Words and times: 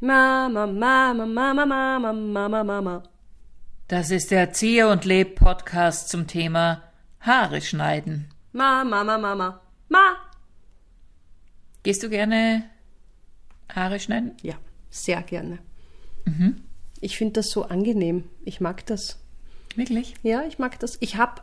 Mama, 0.00 0.64
Mama, 0.66 1.26
Mama, 1.26 1.66
Mama, 1.66 2.12
Mama, 2.12 2.62
Mama. 2.64 3.02
Das 3.88 4.10
ist 4.12 4.30
der 4.30 4.40
Erzieher 4.40 4.90
und 4.90 5.04
Leb 5.04 5.34
Podcast 5.34 6.08
zum 6.08 6.28
Thema 6.28 6.84
Haare 7.20 7.60
schneiden. 7.60 8.28
Mama, 8.52 9.02
Mama, 9.02 9.18
Mama. 9.18 9.60
Ma. 9.88 10.16
Gehst 11.82 12.04
du 12.04 12.10
gerne 12.10 12.62
Haare 13.74 13.98
schneiden? 13.98 14.36
Ja, 14.42 14.54
sehr 14.90 15.20
gerne. 15.22 15.58
Ich 17.00 17.16
finde 17.16 17.34
das 17.34 17.50
so 17.50 17.64
angenehm. 17.64 18.24
Ich 18.44 18.60
mag 18.60 18.86
das. 18.86 19.18
Wirklich? 19.74 20.14
Ja, 20.22 20.42
ich 20.46 20.58
mag 20.60 20.78
das. 20.78 20.96
Ich 21.00 21.16
habe 21.16 21.42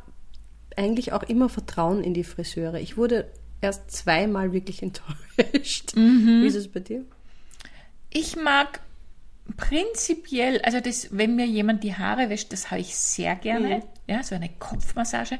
eigentlich 0.77 1.11
auch 1.11 1.23
immer 1.23 1.49
Vertrauen 1.49 2.03
in 2.03 2.13
die 2.13 2.23
Friseure. 2.23 2.79
Ich 2.79 2.95
wurde 2.95 3.27
erst 3.59 3.91
zweimal 3.91 4.53
wirklich 4.53 4.81
enttäuscht. 4.83 5.93
Wie 5.95 6.45
ist 6.47 6.55
es 6.55 6.71
bei 6.71 6.79
dir? 6.79 7.03
Ich 8.17 8.37
mag 8.37 8.79
prinzipiell, 9.57 10.61
also 10.61 10.79
das, 10.79 11.09
wenn 11.11 11.35
mir 11.35 11.45
jemand 11.45 11.83
die 11.83 11.95
Haare 11.95 12.29
wäscht, 12.29 12.53
das 12.53 12.71
habe 12.71 12.79
ich 12.79 12.95
sehr 12.95 13.35
gerne. 13.35 13.83
Ja, 14.07 14.23
so 14.23 14.35
eine 14.35 14.47
Kopfmassage. 14.57 15.37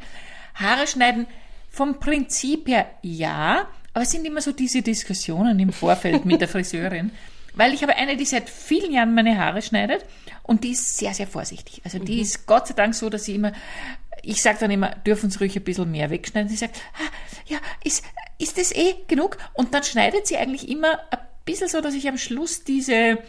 Haare 0.55 0.85
schneiden 0.85 1.25
vom 1.69 2.02
Prinzip 2.02 2.67
her 2.67 2.88
ja, 3.02 3.69
aber 3.93 4.03
es 4.03 4.11
sind 4.11 4.25
immer 4.25 4.41
so 4.41 4.52
diese 4.52 4.81
Diskussionen 4.81 5.57
im 5.57 5.71
Vorfeld 5.71 6.25
mit 6.25 6.41
der 6.41 6.49
Friseurin. 6.49 7.11
Weil 7.53 7.73
ich 7.73 7.81
habe 7.81 7.95
eine, 7.95 8.17
die 8.17 8.25
seit 8.25 8.49
vielen 8.49 8.91
Jahren 8.91 9.16
meine 9.16 9.38
Haare 9.38 9.61
schneidet 9.61 10.03
und 10.44 10.66
die 10.66 10.71
ist 10.71 10.97
sehr, 10.97 11.13
sehr 11.13 11.27
vorsichtig. 11.27 11.80
Also 11.85 11.97
die 11.99 12.19
ist 12.19 12.45
Gott 12.45 12.67
sei 12.67 12.73
Dank 12.73 12.94
so, 12.94 13.09
dass 13.09 13.23
sie 13.23 13.35
immer, 13.35 13.53
ich 14.21 14.41
sage 14.41 14.57
dann 14.59 14.71
immer, 14.71 14.89
dürfen 14.89 15.30
Sie 15.30 15.39
ruhig 15.39 15.55
ein 15.55 15.63
bisschen 15.63 15.89
mehr 15.89 16.09
wegschneiden. 16.09 16.49
Sie 16.49 16.57
sagt, 16.57 16.75
ah, 16.95 17.09
ja, 17.45 17.57
ist, 17.85 18.03
ist 18.38 18.57
das 18.57 18.73
eh 18.73 18.95
genug? 19.07 19.38
Und 19.53 19.73
dann 19.73 19.83
schneidet 19.83 20.27
sie 20.27 20.35
eigentlich 20.35 20.67
immer 20.67 20.99
ein 21.09 21.19
bisschen 21.45 21.67
so, 21.67 21.81
dass 21.81 21.94
ich 21.94 22.08
am 22.08 22.17
Schluss 22.17 22.63
diese, 22.63 23.20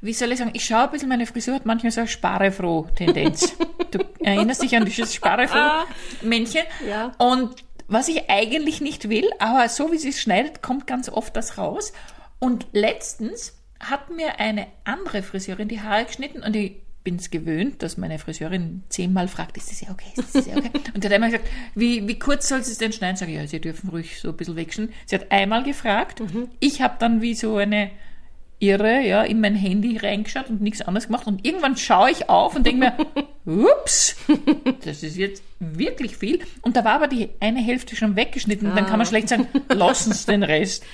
wie 0.00 0.12
soll 0.12 0.32
ich 0.32 0.38
sagen, 0.38 0.50
ich 0.54 0.64
schaue 0.64 0.84
ein 0.84 0.90
bisschen, 0.90 1.08
meine 1.08 1.26
Frisur 1.26 1.54
hat 1.54 1.66
manchmal 1.66 1.92
so 1.92 2.00
eine 2.00 2.08
Sparefroh-Tendenz. 2.08 3.56
du 3.90 4.00
erinnerst 4.20 4.62
dich 4.62 4.76
an 4.76 4.84
dieses 4.84 5.14
Sparefroh-Männchen? 5.14 6.62
Ja. 6.88 7.12
Und 7.18 7.64
was 7.86 8.08
ich 8.08 8.28
eigentlich 8.28 8.80
nicht 8.80 9.08
will, 9.08 9.30
aber 9.38 9.68
so 9.68 9.92
wie 9.92 9.98
sie 9.98 10.10
es 10.10 10.20
schneidet, 10.20 10.62
kommt 10.62 10.86
ganz 10.86 11.08
oft 11.08 11.34
das 11.36 11.58
raus. 11.58 11.92
Und 12.38 12.66
letztens 12.72 13.54
hat 13.80 14.10
mir 14.10 14.40
eine 14.40 14.66
andere 14.84 15.22
Friseurin 15.22 15.68
die 15.68 15.80
Haare 15.80 16.04
geschnitten 16.04 16.42
und 16.42 16.54
ich 16.54 16.82
bin 17.08 17.16
es 17.16 17.30
gewöhnt, 17.30 17.82
dass 17.82 17.96
meine 17.96 18.18
Friseurin 18.18 18.82
zehnmal 18.90 19.28
fragt, 19.28 19.56
ist 19.56 19.70
das 19.70 19.80
ja 19.80 19.88
okay, 19.90 20.10
ist 20.14 20.34
das 20.34 20.44
ja 20.44 20.58
okay? 20.58 20.70
Und 20.94 21.00
sie 21.00 21.08
hat 21.08 21.14
einmal 21.14 21.30
gesagt, 21.30 21.48
wie, 21.74 22.06
wie 22.06 22.18
kurz 22.18 22.48
soll 22.48 22.62
sie 22.62 22.72
es 22.72 22.76
denn 22.76 22.92
schneiden? 22.92 23.16
Sag 23.16 23.30
ich, 23.30 23.36
ja, 23.36 23.46
sie 23.46 23.62
dürfen 23.62 23.88
ruhig 23.88 24.20
so 24.20 24.28
ein 24.28 24.36
bisschen 24.36 24.56
wegschneiden. 24.56 24.94
Sie 25.06 25.14
hat 25.14 25.32
einmal 25.32 25.62
gefragt, 25.62 26.22
ich 26.60 26.82
habe 26.82 26.96
dann 26.98 27.22
wie 27.22 27.32
so 27.34 27.56
eine 27.56 27.90
Irre, 28.58 29.00
ja, 29.00 29.22
in 29.22 29.40
mein 29.40 29.54
Handy 29.54 29.96
reingeschaut 29.96 30.50
und 30.50 30.60
nichts 30.60 30.82
anderes 30.82 31.06
gemacht. 31.06 31.26
Und 31.26 31.46
irgendwann 31.46 31.78
schaue 31.78 32.10
ich 32.10 32.28
auf 32.28 32.54
und 32.54 32.66
denke 32.66 32.78
mir, 32.78 32.96
ups, 33.46 34.14
das 34.84 35.02
ist 35.02 35.16
jetzt 35.16 35.42
wirklich 35.60 36.18
viel. 36.18 36.40
Und 36.60 36.76
da 36.76 36.84
war 36.84 36.96
aber 36.96 37.08
die 37.08 37.30
eine 37.40 37.60
Hälfte 37.60 37.96
schon 37.96 38.16
weggeschnitten. 38.16 38.74
Dann 38.74 38.84
kann 38.84 38.98
man 38.98 39.06
schlecht 39.06 39.30
sagen, 39.30 39.48
lassen 39.70 40.12
Sie 40.12 40.26
den 40.26 40.42
Rest. 40.42 40.84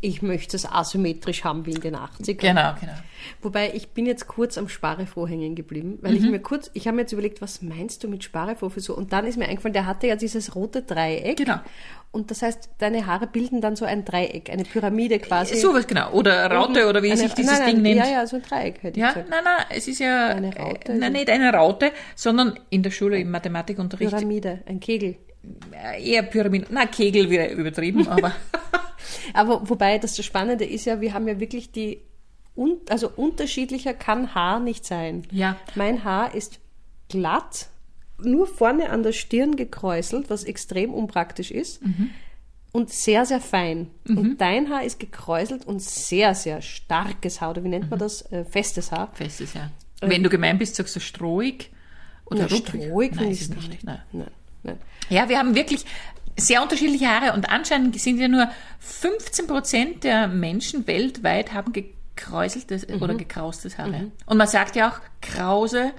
Ich 0.00 0.22
möchte 0.22 0.56
es 0.56 0.64
asymmetrisch 0.64 1.42
haben 1.42 1.66
wie 1.66 1.72
in 1.72 1.80
den 1.80 1.96
80ern. 1.96 2.36
Genau, 2.36 2.74
genau. 2.80 2.92
Wobei 3.42 3.72
ich 3.74 3.88
bin 3.88 4.06
jetzt 4.06 4.28
kurz 4.28 4.56
am 4.56 4.68
Sparefroh 4.68 5.26
hängen 5.26 5.56
geblieben, 5.56 5.98
weil 6.02 6.14
ich 6.14 6.22
mir 6.22 6.38
kurz, 6.38 6.70
ich 6.72 6.86
habe 6.86 6.94
mir 6.94 7.02
jetzt 7.02 7.12
überlegt, 7.12 7.42
was 7.42 7.62
meinst 7.62 8.04
du 8.04 8.08
mit 8.08 8.22
Sparefroh 8.22 8.68
für 8.68 8.78
so? 8.80 8.96
Und 8.96 9.12
dann 9.12 9.26
ist 9.26 9.36
mir 9.36 9.46
eingefallen, 9.48 9.72
der 9.72 9.86
hatte 9.86 10.06
ja 10.06 10.14
dieses 10.14 10.54
rote 10.54 10.82
Dreieck. 10.82 11.36
Genau. 11.38 11.56
Und 12.12 12.30
das 12.30 12.42
heißt, 12.42 12.70
deine 12.78 13.06
Haare 13.06 13.26
bilden 13.26 13.60
dann 13.60 13.74
so 13.74 13.84
ein 13.84 14.04
Dreieck, 14.04 14.50
eine 14.50 14.62
Pyramide 14.64 15.18
quasi. 15.18 15.56
Sowas, 15.56 15.86
genau. 15.88 16.12
Oder 16.12 16.48
Raute 16.50 16.88
oder 16.88 17.02
wie 17.02 17.10
Eine- 17.10 17.20
sich 17.20 17.34
dieses 17.34 17.50
nein, 17.58 17.60
nein, 17.60 17.74
Ding 17.74 17.82
nennt. 17.82 17.96
Ja, 18.06 18.08
ja, 18.20 18.26
so 18.26 18.36
ein 18.36 18.42
Dreieck 18.42 18.82
hätte 18.84 19.00
Ja, 19.00 19.08
ich 19.08 19.14
gesagt. 19.14 19.30
nein, 19.30 19.44
nein, 19.44 19.64
es 19.70 19.88
ist 19.88 19.98
ja 19.98 20.28
Eine 20.28 20.56
Raute, 20.56 20.92
äh, 20.92 20.94
nein, 20.94 21.02
also- 21.02 21.12
nicht 21.18 21.28
eine 21.30 21.52
Raute, 21.52 21.90
sondern 22.14 22.58
in 22.70 22.84
der 22.84 22.92
Schule 22.92 23.18
im 23.18 23.32
Mathematikunterricht 23.32 24.10
Pyramide, 24.12 24.60
ein 24.66 24.78
Kegel. 24.78 25.16
äh, 25.72 26.02
eher 26.12 26.22
Pyramiden. 26.22 26.68
Na, 26.70 26.86
Kegel 26.86 27.28
wieder 27.30 27.50
übertrieben, 27.50 28.06
aber 28.08 28.32
Aber 29.34 29.68
wobei 29.68 29.98
das 29.98 30.22
Spannende 30.24 30.64
ist 30.64 30.84
ja, 30.84 31.00
wir 31.00 31.14
haben 31.14 31.28
ja 31.28 31.40
wirklich 31.40 31.72
die, 31.72 32.00
un, 32.56 32.78
also 32.88 33.10
unterschiedlicher 33.14 33.94
kann 33.94 34.34
Haar 34.34 34.60
nicht 34.60 34.84
sein. 34.84 35.22
Ja. 35.30 35.56
Mein 35.74 36.04
Haar 36.04 36.34
ist 36.34 36.58
glatt, 37.08 37.68
nur 38.20 38.46
vorne 38.46 38.90
an 38.90 39.02
der 39.02 39.12
Stirn 39.12 39.56
gekräuselt, 39.56 40.28
was 40.28 40.44
extrem 40.44 40.92
unpraktisch 40.92 41.50
ist. 41.50 41.80
Und 42.72 42.90
sehr, 42.90 43.24
sehr 43.24 43.40
fein. 43.40 43.88
Und 44.08 44.40
dein 44.40 44.68
Haar 44.70 44.82
ist 44.84 44.98
gekräuselt 45.00 45.66
und 45.66 45.80
sehr, 45.80 46.34
sehr 46.34 46.60
starkes 46.60 47.40
Haar. 47.40 47.50
Oder 47.50 47.64
wie 47.64 47.68
nennt 47.68 47.90
man 47.90 47.98
das? 47.98 48.22
Äh, 48.30 48.44
festes 48.44 48.92
Haar. 48.92 49.10
festes 49.14 49.54
ja. 49.54 49.70
Wenn 50.00 50.22
du 50.22 50.28
gemein 50.28 50.58
bist, 50.58 50.76
sagst 50.76 50.94
du 50.96 51.00
strohig 51.00 51.70
oder 52.26 52.46
Na, 52.50 52.56
strohig 52.56 53.12
Nein, 53.12 53.18
finde 53.18 53.32
ist 53.32 53.40
ich 53.40 53.48
es 53.48 53.54
nicht. 53.56 53.68
nicht. 53.68 53.84
Nein. 53.84 54.02
Nein, 54.12 54.28
nein. 54.68 54.78
Ja, 55.10 55.28
wir 55.28 55.38
haben 55.38 55.54
wirklich 55.54 55.84
sehr 56.36 56.62
unterschiedliche 56.62 57.08
Haare 57.08 57.32
und 57.32 57.50
anscheinend 57.50 57.98
sind 58.00 58.18
ja 58.18 58.28
nur 58.28 58.48
15 58.78 59.46
Prozent 59.46 60.04
der 60.04 60.28
Menschen 60.28 60.86
weltweit 60.86 61.52
haben 61.52 61.72
gekräuseltes 61.72 62.88
oder 62.88 63.14
gekraustes 63.14 63.78
Haare. 63.78 64.10
Und 64.26 64.36
man 64.36 64.46
sagt 64.46 64.76
ja 64.76 64.90
auch 64.90 65.00
krause, 65.20 65.92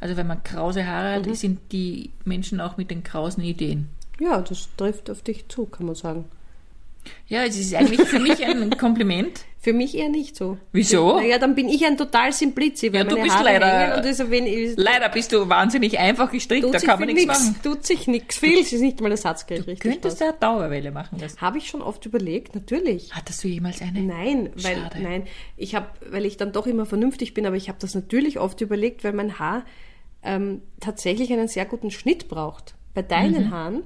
also 0.00 0.16
wenn 0.16 0.26
man 0.26 0.42
krause 0.42 0.86
Haare 0.86 1.14
hat, 1.14 1.36
sind 1.36 1.72
die 1.72 2.10
Menschen 2.24 2.60
auch 2.60 2.76
mit 2.76 2.90
den 2.90 3.04
krausen 3.04 3.42
Ideen. 3.42 3.88
Ja, 4.18 4.40
das 4.40 4.68
trifft 4.76 5.10
auf 5.10 5.22
dich 5.22 5.48
zu, 5.48 5.66
kann 5.66 5.86
man 5.86 5.94
sagen. 5.94 6.24
Ja, 7.26 7.44
es 7.44 7.58
ist 7.58 7.74
eigentlich 7.74 8.02
für 8.08 8.18
mich 8.18 8.44
ein 8.44 8.70
Kompliment. 8.78 9.40
Für 9.60 9.72
mich 9.72 9.96
eher 9.96 10.10
nicht 10.10 10.36
so. 10.36 10.58
Wieso? 10.72 11.16
Naja, 11.16 11.38
dann 11.38 11.54
bin 11.54 11.70
ich 11.70 11.86
ein 11.86 11.96
total 11.96 12.32
Simplizi, 12.34 12.92
weil 12.92 12.98
Ja, 12.98 13.04
du 13.04 13.10
meine 13.12 13.22
bist 13.22 13.34
Haare 13.36 13.44
leider- 13.44 13.96
und 13.96 14.30
wenn 14.30 14.46
ich, 14.46 14.74
Leider 14.76 15.08
bist 15.08 15.32
du 15.32 15.48
wahnsinnig 15.48 15.98
einfach 15.98 16.30
gestrickt, 16.30 16.66
da 16.70 16.78
kann 16.78 17.00
man 17.00 17.08
nichts 17.08 17.24
machen. 17.26 17.56
tut 17.62 17.86
sich 17.86 18.06
nichts 18.06 18.36
viel, 18.36 18.58
es 18.58 18.74
ist 18.74 18.82
nicht 18.82 19.00
mal 19.00 19.08
der 19.08 19.16
Satzgeld 19.16 19.66
richtig. 19.66 19.80
Könntest 19.92 20.20
du 20.20 20.24
eine 20.26 20.34
Dauerwelle 20.34 20.90
machen 20.92 21.18
lassen? 21.18 21.40
Habe 21.40 21.56
ich 21.56 21.68
schon 21.68 21.80
oft 21.80 22.04
überlegt, 22.04 22.54
natürlich. 22.54 23.14
Hattest 23.14 23.42
du 23.42 23.48
jemals 23.48 23.80
eine? 23.80 24.02
Nein, 24.02 24.50
weil 24.54 24.76
Schade. 24.76 25.00
nein, 25.00 25.22
ich 25.56 25.74
habe, 25.74 25.86
weil 26.10 26.26
ich 26.26 26.36
dann 26.36 26.52
doch 26.52 26.66
immer 26.66 26.84
vernünftig 26.84 27.32
bin, 27.32 27.46
aber 27.46 27.56
ich 27.56 27.68
habe 27.70 27.78
das 27.80 27.94
natürlich 27.94 28.38
oft 28.38 28.60
überlegt, 28.60 29.02
weil 29.02 29.14
mein 29.14 29.38
Haar 29.38 29.64
ähm, 30.22 30.60
tatsächlich 30.78 31.32
einen 31.32 31.48
sehr 31.48 31.64
guten 31.64 31.90
Schnitt 31.90 32.28
braucht. 32.28 32.74
Bei 32.92 33.00
deinen 33.00 33.50
Haaren 33.50 33.82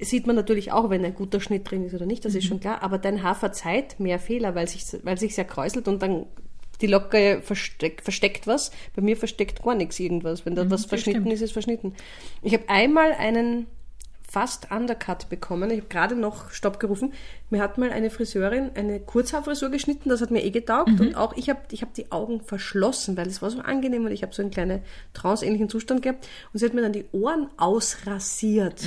sieht 0.00 0.26
man 0.26 0.36
natürlich 0.36 0.72
auch, 0.72 0.90
wenn 0.90 1.04
ein 1.04 1.14
guter 1.14 1.40
Schnitt 1.40 1.70
drin 1.70 1.84
ist 1.84 1.94
oder 1.94 2.06
nicht, 2.06 2.24
das 2.24 2.34
ist 2.34 2.44
schon 2.46 2.60
klar, 2.60 2.82
aber 2.82 2.98
dein 2.98 3.22
Haar 3.22 3.34
verzeiht 3.34 3.98
mehr 3.98 4.18
Fehler, 4.18 4.54
weil 4.54 4.68
sich 4.68 4.84
weil 5.02 5.18
sich 5.18 5.34
sehr 5.34 5.44
kräuselt 5.44 5.88
und 5.88 6.02
dann 6.02 6.26
die 6.80 6.86
Locke 6.86 7.40
versteck, 7.42 8.02
versteckt 8.02 8.46
was. 8.46 8.70
Bei 8.94 9.02
mir 9.02 9.16
versteckt 9.16 9.62
gar 9.62 9.74
nichts 9.74 9.98
irgendwas. 9.98 10.44
Wenn 10.44 10.54
da 10.54 10.68
was 10.70 10.84
verschnitten 10.84 11.22
stimmt. 11.22 11.32
ist, 11.32 11.40
ist 11.40 11.52
verschnitten. 11.52 11.94
Ich 12.42 12.52
habe 12.52 12.68
einmal 12.68 13.12
einen 13.12 13.66
fast 14.36 14.70
Undercut 14.70 15.30
bekommen. 15.30 15.70
Ich 15.70 15.78
habe 15.78 15.88
gerade 15.88 16.14
noch 16.14 16.50
Stopp 16.50 16.78
gerufen. 16.78 17.14
Mir 17.48 17.62
hat 17.62 17.78
mal 17.78 17.90
eine 17.90 18.10
Friseurin 18.10 18.70
eine 18.74 19.00
Kurzhaarfrisur 19.00 19.70
geschnitten, 19.70 20.10
das 20.10 20.20
hat 20.20 20.30
mir 20.30 20.44
eh 20.44 20.50
getaugt. 20.50 21.00
Und 21.00 21.14
auch 21.14 21.34
ich 21.38 21.48
habe 21.48 21.60
ich 21.70 21.80
hab 21.80 21.94
die 21.94 22.12
Augen 22.12 22.42
verschlossen, 22.42 23.16
weil 23.16 23.28
es 23.28 23.40
war 23.40 23.48
so 23.48 23.60
angenehm 23.60 24.04
und 24.04 24.12
ich 24.12 24.22
habe 24.22 24.34
so 24.34 24.42
einen 24.42 24.50
kleinen 24.50 24.82
tranceähnlichen 25.14 25.70
Zustand 25.70 26.02
gehabt. 26.02 26.28
Und 26.52 26.58
sie 26.58 26.66
hat 26.66 26.74
mir 26.74 26.82
dann 26.82 26.92
die 26.92 27.06
Ohren 27.12 27.48
ausrasiert, 27.56 28.82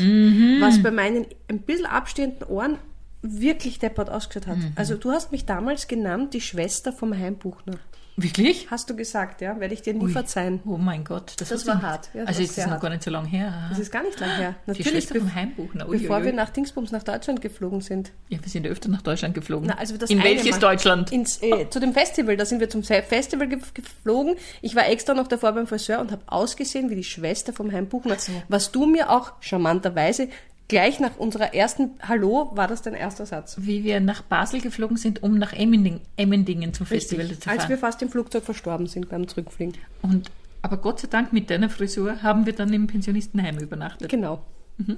was 0.60 0.84
bei 0.84 0.92
meinen 0.92 1.26
ein 1.48 1.62
bisschen 1.62 1.88
abstehenden 1.88 2.48
Ohren 2.48 2.78
wirklich 3.24 3.80
deppert 3.80 4.12
ausgeschaut 4.12 4.46
hat. 4.46 4.60
Also 4.76 4.98
du 4.98 5.10
hast 5.10 5.32
mich 5.32 5.46
damals 5.48 5.88
genannt, 5.88 6.36
die 6.36 6.42
Schwester 6.42 6.94
vom 6.94 7.18
Heimbuchner. 7.18 7.80
Wirklich? 8.22 8.70
Hast 8.70 8.90
du 8.90 8.96
gesagt, 8.96 9.42
ja? 9.42 9.60
Werde 9.60 9.74
ich 9.74 9.82
dir 9.82 9.94
nie 9.94 10.06
Ui. 10.06 10.12
verzeihen. 10.12 10.60
Oh 10.66 10.78
mein 10.78 11.04
Gott, 11.04 11.34
das, 11.38 11.50
Das 11.50 11.66
war 11.66 11.76
ich 11.76 11.82
nicht. 11.82 11.90
hart. 11.90 12.10
Ja, 12.14 12.20
das 12.22 12.28
also 12.30 12.42
ist 12.44 12.58
das 12.58 12.66
noch 12.66 12.72
hart. 12.74 12.82
gar 12.82 12.90
nicht 12.90 13.04
so 13.04 13.12
lange 13.12 13.28
her. 13.28 13.66
Das 13.70 13.80
ist 13.80 13.92
gar 13.92 14.04
nicht 14.04 14.20
lang 14.20 14.30
her. 14.36 14.56
Die 14.66 14.72
Natürlich, 14.72 14.90
Schwester 14.90 15.20
vom 15.20 15.34
Heimbuchner. 15.34 15.88
Ui, 15.88 15.98
bevor 15.98 16.18
ui, 16.18 16.24
wir 16.24 16.32
ui. 16.32 16.36
nach 16.36 16.50
Dingsbums 16.50 16.92
nach 16.92 17.04
Deutschland 17.04 17.42
geflogen 17.42 17.82
sind. 17.82 18.12
Ja, 18.30 18.38
wir 18.42 18.50
sind 18.50 18.66
ja 18.66 18.72
öfter 18.72 18.90
nach 18.90 19.02
Deutschland 19.02 19.34
geflogen. 19.36 19.68
Na, 19.68 19.78
also 19.78 19.98
das 19.98 20.10
In 20.10 20.24
welches 20.24 20.52
Mal. 20.52 20.60
Deutschland? 20.60 21.12
Ins, 21.12 21.42
äh, 21.42 21.70
zu 21.70 21.80
dem 21.80 21.94
Festival, 21.94 22.36
da 22.38 22.46
sind 22.46 22.60
wir 22.60 22.70
zum 22.70 22.84
Festival 22.84 23.48
ge 23.48 23.60
geflogen. 23.74 24.36
Ich 24.62 24.76
war 24.76 24.88
extra 24.88 25.14
noch 25.14 25.28
davor 25.28 25.54
beim 25.54 25.68
Friseur 25.68 26.00
und 26.00 26.12
habe 26.12 26.24
ausgesehen 26.28 26.90
wie 26.90 26.96
die 26.96 27.04
Schwester 27.04 27.54
vom 27.54 27.72
Heimbuchner. 27.72 28.18
Was 28.48 28.72
du 28.72 28.86
mir 28.86 29.10
auch 29.12 29.32
charmanterweise 29.42 30.30
gleich 30.70 31.02
nach 31.02 31.18
unserer 31.18 31.54
ersten 31.54 31.92
Hallo 32.08 32.52
war 32.54 32.68
das 32.68 32.82
dein 32.82 32.94
erster 32.94 33.26
Satz. 33.26 33.58
Wie 33.60 33.84
wir 33.84 34.00
nach 34.00 34.22
Basel 34.22 34.62
geflogen 34.62 34.96
sind, 34.96 35.22
um 35.22 35.38
nach 35.38 35.52
Emmending, 35.52 36.00
Emmendingen 36.16 36.74
zum 36.74 36.86
Festival 36.86 37.28
zu 37.28 37.42
fahren. 37.42 37.60
Als 37.60 37.68
wir 37.68 37.78
fast 37.78 38.02
im 38.02 38.10
Flugzeug 38.10 38.46
verstorben 38.46 38.88
sind 38.88 39.10
beim 39.10 39.28
Zurückfliegen. 39.28 39.74
Und, 40.02 40.32
aber 40.62 40.78
Gott 40.78 41.02
sei 41.02 41.08
Dank 41.10 41.34
mit 41.34 41.50
deiner 41.50 41.70
Frisur 41.70 42.24
haben 42.24 42.46
wir 42.46 42.54
dann 42.54 42.72
im 42.72 42.88
Pensionistenheim 42.88 43.58
übernachtet. 43.58 44.10
Genau. 44.10 44.42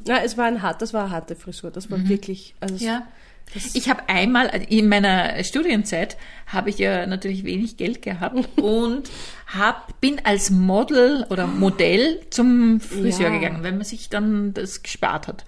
Ja, 0.07 0.17
es 0.23 0.37
war 0.37 0.45
ein 0.45 0.61
hart, 0.61 0.81
das 0.81 0.93
war 0.93 1.05
eine 1.05 1.11
harte 1.11 1.35
Frisur. 1.35 1.71
Das 1.71 1.89
war 1.89 2.07
wirklich, 2.07 2.55
also 2.59 2.75
Mhm. 2.75 2.81
Ja. 2.81 3.07
Ich 3.73 3.89
habe 3.89 4.07
einmal, 4.07 4.47
in 4.69 4.87
meiner 4.87 5.43
Studienzeit, 5.43 6.15
habe 6.45 6.69
ich 6.69 6.77
ja 6.77 7.05
natürlich 7.05 7.43
wenig 7.43 7.75
Geld 7.75 8.01
gehabt 8.01 8.35
und 8.57 9.09
hab, 9.47 9.99
bin 9.99 10.21
als 10.23 10.49
Model 10.51 11.25
oder 11.29 11.47
Modell 11.47 12.21
zum 12.29 12.79
Friseur 12.79 13.29
Ja. 13.29 13.37
gegangen, 13.37 13.63
weil 13.63 13.73
man 13.73 13.83
sich 13.83 14.07
dann 14.09 14.53
das 14.53 14.83
gespart 14.83 15.27
hat. 15.27 15.43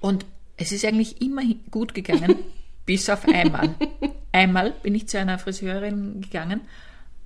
Und 0.00 0.24
es 0.56 0.72
ist 0.72 0.84
eigentlich 0.84 1.20
immer 1.20 1.42
gut 1.70 1.94
gegangen, 1.94 2.36
Bis 2.86 3.10
auf 3.10 3.26
einmal. 3.28 3.74
einmal 4.32 4.70
bin 4.70 4.94
ich 4.94 5.08
zu 5.08 5.18
einer 5.18 5.38
Friseurin 5.40 6.20
gegangen 6.20 6.60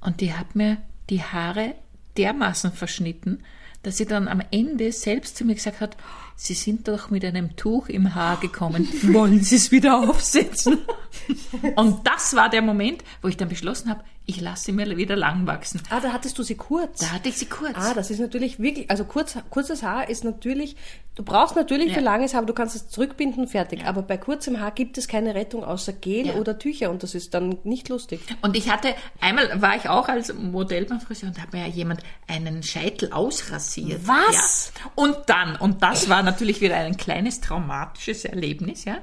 und 0.00 0.22
die 0.22 0.32
hat 0.32 0.56
mir 0.56 0.78
die 1.10 1.22
Haare 1.22 1.74
dermaßen 2.16 2.72
verschnitten, 2.72 3.42
dass 3.82 3.98
sie 3.98 4.06
dann 4.06 4.26
am 4.26 4.40
Ende 4.50 4.90
selbst 4.92 5.36
zu 5.36 5.44
mir 5.44 5.54
gesagt 5.54 5.80
hat, 5.80 5.98
Sie 6.42 6.54
sind 6.54 6.88
doch 6.88 7.10
mit 7.10 7.22
einem 7.22 7.54
Tuch 7.56 7.90
im 7.90 8.14
Haar 8.14 8.38
gekommen. 8.40 8.88
Wollen 9.12 9.42
Sie 9.42 9.56
es 9.56 9.70
wieder 9.70 9.98
aufsetzen? 10.08 10.78
Und 11.76 12.06
das 12.06 12.34
war 12.34 12.48
der 12.48 12.62
Moment, 12.62 13.04
wo 13.20 13.28
ich 13.28 13.36
dann 13.36 13.50
beschlossen 13.50 13.90
habe, 13.90 14.02
ich 14.24 14.40
lasse 14.40 14.66
sie 14.66 14.72
mir 14.72 14.96
wieder 14.96 15.16
lang 15.16 15.46
wachsen. 15.46 15.82
Ah, 15.90 15.98
da 16.00 16.12
hattest 16.12 16.38
du 16.38 16.42
sie 16.44 16.54
kurz. 16.54 17.00
Da 17.00 17.10
hatte 17.10 17.28
ich 17.28 17.36
sie 17.36 17.46
kurz. 17.46 17.72
Ah, 17.74 17.94
das 17.94 18.10
ist 18.10 18.20
natürlich 18.20 18.58
wirklich, 18.60 18.88
also 18.90 19.04
kurz, 19.04 19.36
kurzes 19.50 19.82
Haar 19.82 20.08
ist 20.08 20.22
natürlich, 20.22 20.76
du 21.16 21.24
brauchst 21.24 21.56
natürlich 21.56 21.88
Ja. 21.88 21.94
für 21.94 22.00
langes 22.00 22.32
Haar, 22.32 22.38
aber 22.38 22.46
du 22.46 22.52
kannst 22.52 22.76
es 22.76 22.88
zurückbinden, 22.88 23.48
fertig. 23.48 23.84
Aber 23.86 24.02
bei 24.02 24.16
kurzem 24.18 24.60
Haar 24.60 24.70
gibt 24.70 24.98
es 24.98 25.08
keine 25.08 25.34
Rettung 25.34 25.64
außer 25.64 25.92
Gel 25.94 26.28
Ja. 26.28 26.34
oder 26.34 26.58
Tücher 26.60 26.90
und 26.90 27.02
das 27.02 27.16
ist 27.16 27.34
dann 27.34 27.58
nicht 27.64 27.88
lustig. 27.88 28.20
Und 28.40 28.56
ich 28.56 28.70
hatte, 28.70 28.94
einmal 29.20 29.60
war 29.60 29.74
ich 29.74 29.88
auch 29.88 30.08
als 30.08 30.32
Modell 30.32 30.84
beim 30.84 31.00
Friseur 31.00 31.30
und 31.30 31.42
hat 31.42 31.52
mir 31.52 31.66
ja 31.66 31.72
jemand 31.72 32.00
einen 32.28 32.62
Scheitel 32.62 33.12
ausrasiert. 33.12 34.02
Was? 34.06 34.72
Ja. 34.84 34.90
Und 34.94 35.16
dann, 35.26 35.56
und 35.56 35.82
das 35.82 36.08
war 36.08 36.22
natürlich 36.30 36.60
wieder 36.60 36.76
ein 36.76 36.96
kleines 36.96 37.40
traumatisches 37.40 38.24
Erlebnis, 38.24 38.84
ja. 38.84 38.98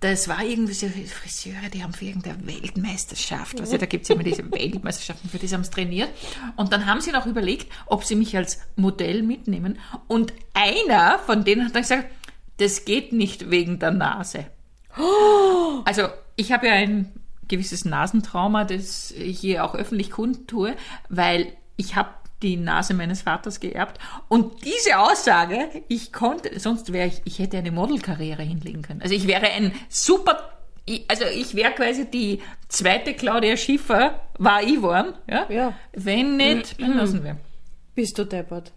Das 0.00 0.28
war 0.28 0.44
irgendwie 0.44 0.74
so 0.74 0.88
Friseure, 0.88 1.70
die 1.72 1.82
haben 1.82 1.94
für 1.94 2.04
irgendeine 2.04 2.46
Weltmeisterschaft, 2.46 3.58
also 3.60 3.78
da 3.78 3.86
gibt's 3.86 4.08
ja 4.08 4.14
immer 4.14 4.24
diese 4.24 4.50
Weltmeisterschaften, 4.50 5.30
für 5.30 5.38
die 5.38 5.48
haben 5.48 5.64
sie 5.64 5.70
trainiert. 5.70 6.10
Und 6.56 6.72
dann 6.72 6.84
haben 6.84 7.00
sie 7.00 7.12
noch 7.12 7.24
überlegt, 7.24 7.72
ob 7.86 8.04
sie 8.04 8.14
mich 8.14 8.36
als 8.36 8.60
Modell 8.76 9.22
mitnehmen. 9.22 9.78
Und 10.06 10.34
einer 10.52 11.18
von 11.20 11.44
denen 11.44 11.64
hat 11.64 11.74
dann 11.74 11.82
gesagt, 11.82 12.08
das 12.58 12.84
geht 12.84 13.12
nicht 13.12 13.50
wegen 13.50 13.78
der 13.78 13.90
Nase. 13.90 14.46
Also 15.86 16.08
ich 16.36 16.52
habe 16.52 16.66
ja 16.66 16.74
ein 16.74 17.12
gewisses 17.48 17.84
Nasentrauma, 17.84 18.64
das 18.64 19.12
ich 19.12 19.40
hier 19.40 19.64
auch 19.64 19.74
öffentlich 19.74 20.10
kundtue, 20.10 20.74
weil 21.08 21.52
ich 21.76 21.96
habe 21.96 22.10
die 22.42 22.56
Nase 22.56 22.94
meines 22.94 23.22
Vaters 23.22 23.60
geerbt. 23.60 23.98
Und 24.28 24.64
diese 24.64 24.98
Aussage, 24.98 25.82
ich 25.88 26.12
konnte, 26.12 26.58
sonst 26.60 26.92
wäre 26.92 27.08
ich, 27.08 27.22
ich 27.24 27.38
hätte 27.38 27.58
eine 27.58 27.70
Modelkarriere 27.70 28.42
hinlegen 28.42 28.82
können. 28.82 29.02
Also 29.02 29.14
ich 29.14 29.26
wäre 29.26 29.46
ein 29.46 29.72
super, 29.88 30.52
also 31.08 31.24
ich 31.24 31.54
wäre 31.54 31.72
quasi 31.72 32.10
die 32.10 32.42
zweite 32.68 33.14
Claudia 33.14 33.56
Schiffer, 33.56 34.20
war 34.38 34.62
ich 34.62 34.76
geworden, 34.76 35.14
ja? 35.28 35.50
Ja. 35.50 35.74
Wenn 35.92 36.36
nicht, 36.36 36.80
dann 36.80 36.96
lassen 36.96 37.24
wir. 37.24 37.38
Bist 37.94 38.18
du 38.18 38.24
deppert? 38.24 38.72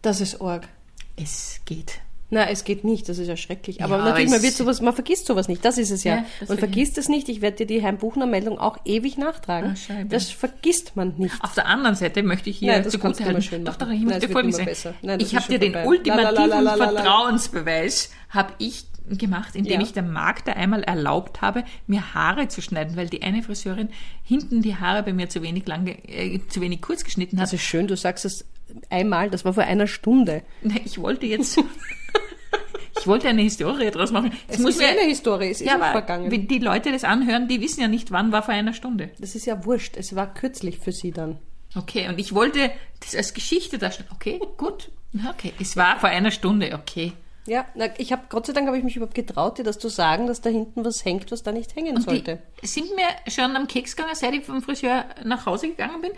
Das 0.00 0.20
ist 0.20 0.40
arg. 0.40 0.68
Es 1.16 1.60
geht. 1.64 2.00
Na, 2.34 2.48
es 2.48 2.64
geht 2.64 2.82
nicht, 2.82 3.08
das 3.10 3.18
ist 3.18 3.28
ja 3.28 3.36
schrecklich. 3.36 3.84
Aber 3.84 3.98
Ja, 3.98 4.04
natürlich, 4.06 4.30
man 4.30 4.40
wird 4.42 4.54
sowas, 4.54 4.80
man 4.80 4.94
vergisst 4.94 5.26
sowas 5.26 5.48
nicht. 5.48 5.62
Das 5.66 5.76
ist 5.76 5.90
es 5.90 6.02
ja. 6.02 6.16
Ja, 6.16 6.24
man 6.48 6.56
vergisst- 6.56 6.96
es 6.96 7.10
nicht. 7.10 7.28
Ich 7.28 7.42
werde 7.42 7.58
dir 7.58 7.66
die 7.66 7.82
Heimbuchner-Meldung 7.82 8.58
auch 8.58 8.78
ewig 8.86 9.18
nachtragen. 9.18 9.76
Ah, 9.90 10.04
das 10.08 10.30
vergisst 10.30 10.96
man 10.96 11.12
nicht. 11.18 11.34
Auf 11.42 11.52
der 11.52 11.66
anderen 11.66 11.94
Seite 11.94 12.22
möchte 12.22 12.48
ich 12.48 12.56
hier 12.58 12.72
Nein, 12.72 12.84
das 12.84 12.94
immer 12.94 13.40
schön 13.42 13.66
Doch, 13.66 13.76
doch, 13.76 13.90
ich 13.90 14.00
möchte 14.00 14.30
Folgendes 14.30 14.58
immer 14.60 14.74
sagen. 14.74 14.96
Nein, 15.02 15.20
ich 15.20 15.36
habe 15.36 15.46
dir 15.46 15.58
den 15.58 15.72
vorbei. 15.72 15.86
ultimativen. 15.88 16.66
Vertrauensbeweis 16.66 18.10
habe 18.30 18.52
ich 18.58 18.86
gemacht, 19.10 19.54
indem 19.54 19.72
Ja. 19.74 19.80
ich 19.82 19.92
der 19.92 20.02
Magda 20.04 20.52
einmal 20.52 20.84
erlaubt 20.84 21.42
habe, 21.42 21.64
mir 21.86 22.14
Haare 22.14 22.48
zu 22.48 22.62
schneiden, 22.62 22.96
weil 22.96 23.08
die 23.08 23.22
eine 23.22 23.42
Friseurin 23.42 23.88
hinten 24.22 24.62
die 24.62 24.76
Haare 24.76 25.02
bei 25.02 25.12
mir 25.12 25.28
zu 25.28 25.42
wenig 25.42 25.66
lang, 25.66 25.84
ge- 25.84 25.96
äh, 26.06 26.40
zu 26.48 26.60
wenig 26.60 26.80
kurz 26.80 27.04
geschnitten 27.04 27.36
hat. 27.36 27.42
Das 27.44 27.52
ist 27.52 27.62
schön, 27.62 27.88
du 27.88 27.96
sagst 27.96 28.24
es 28.24 28.46
einmal, 28.90 29.30
das 29.30 29.44
war 29.44 29.52
vor 29.54 29.64
einer 29.64 29.86
Stunde. 29.86 30.42
ich 30.84 30.98
wollte 31.00 31.26
jetzt, 31.26 31.58
ich 32.98 33.06
wollte 33.06 33.28
eine 33.28 33.42
Historie 33.42 33.90
draus 33.90 34.12
machen. 34.12 34.32
Es, 34.48 34.58
Es 34.58 34.64
ist 34.64 34.78
mir- 34.78 34.84
ja 34.86 34.90
eine 34.92 35.08
Historie, 35.08 35.50
es 35.50 35.60
ist 35.60 35.66
ja, 35.66 35.74
aber 35.76 35.92
vergangen. 35.92 36.30
wenn 36.30 36.46
die 36.48 36.58
Leute 36.58 36.92
das 36.92 37.04
anhören, 37.04 37.48
die 37.48 37.60
wissen 37.60 37.80
ja 37.80 37.88
nicht, 37.88 38.10
wann 38.10 38.32
war 38.32 38.42
vor 38.42 38.54
einer 38.54 38.74
Stunde. 38.74 39.10
Das 39.18 39.34
ist 39.34 39.46
ja 39.46 39.64
wurscht, 39.64 39.96
es 39.96 40.14
war 40.14 40.32
kürzlich 40.32 40.78
für 40.78 40.92
sie 40.92 41.10
dann. 41.10 41.38
Okay, 41.74 42.08
und 42.08 42.18
ich 42.18 42.34
wollte 42.34 42.70
das 43.00 43.14
als 43.16 43.32
Geschichte 43.34 43.78
darstellen. 43.78 44.08
Okay, 44.14 44.40
gut. 44.58 44.90
Okay, 45.30 45.52
es 45.60 45.76
war 45.76 45.98
vor 45.98 46.08
einer 46.10 46.30
Stunde, 46.30 46.78
okay. 46.80 47.12
Ja, 47.44 47.66
na, 47.74 47.86
ich 47.98 48.12
habe 48.12 48.22
Gott 48.28 48.46
sei 48.46 48.52
Dank 48.52 48.68
habe 48.68 48.78
ich 48.78 48.84
mich 48.84 48.94
überhaupt 48.94 49.16
getraut, 49.16 49.58
dir 49.58 49.64
das 49.64 49.78
zu 49.78 49.88
sagen, 49.88 50.28
dass 50.28 50.40
da 50.42 50.48
hinten 50.50 50.84
was 50.84 51.04
hängt, 51.04 51.32
was 51.32 51.42
da 51.42 51.50
nicht 51.50 51.74
hängen 51.74 52.00
sollte. 52.00 52.38
Die 52.62 52.66
sind 52.68 52.94
mir 52.94 53.06
schon 53.32 53.56
am 53.56 53.66
Keks 53.66 53.96
gegangen, 53.96 54.14
seit 54.14 54.32
ich 54.34 54.44
vom 54.44 54.62
Friseur 54.62 55.06
nach 55.24 55.44
Hause 55.44 55.68
gegangen 55.70 56.00
bin. 56.02 56.12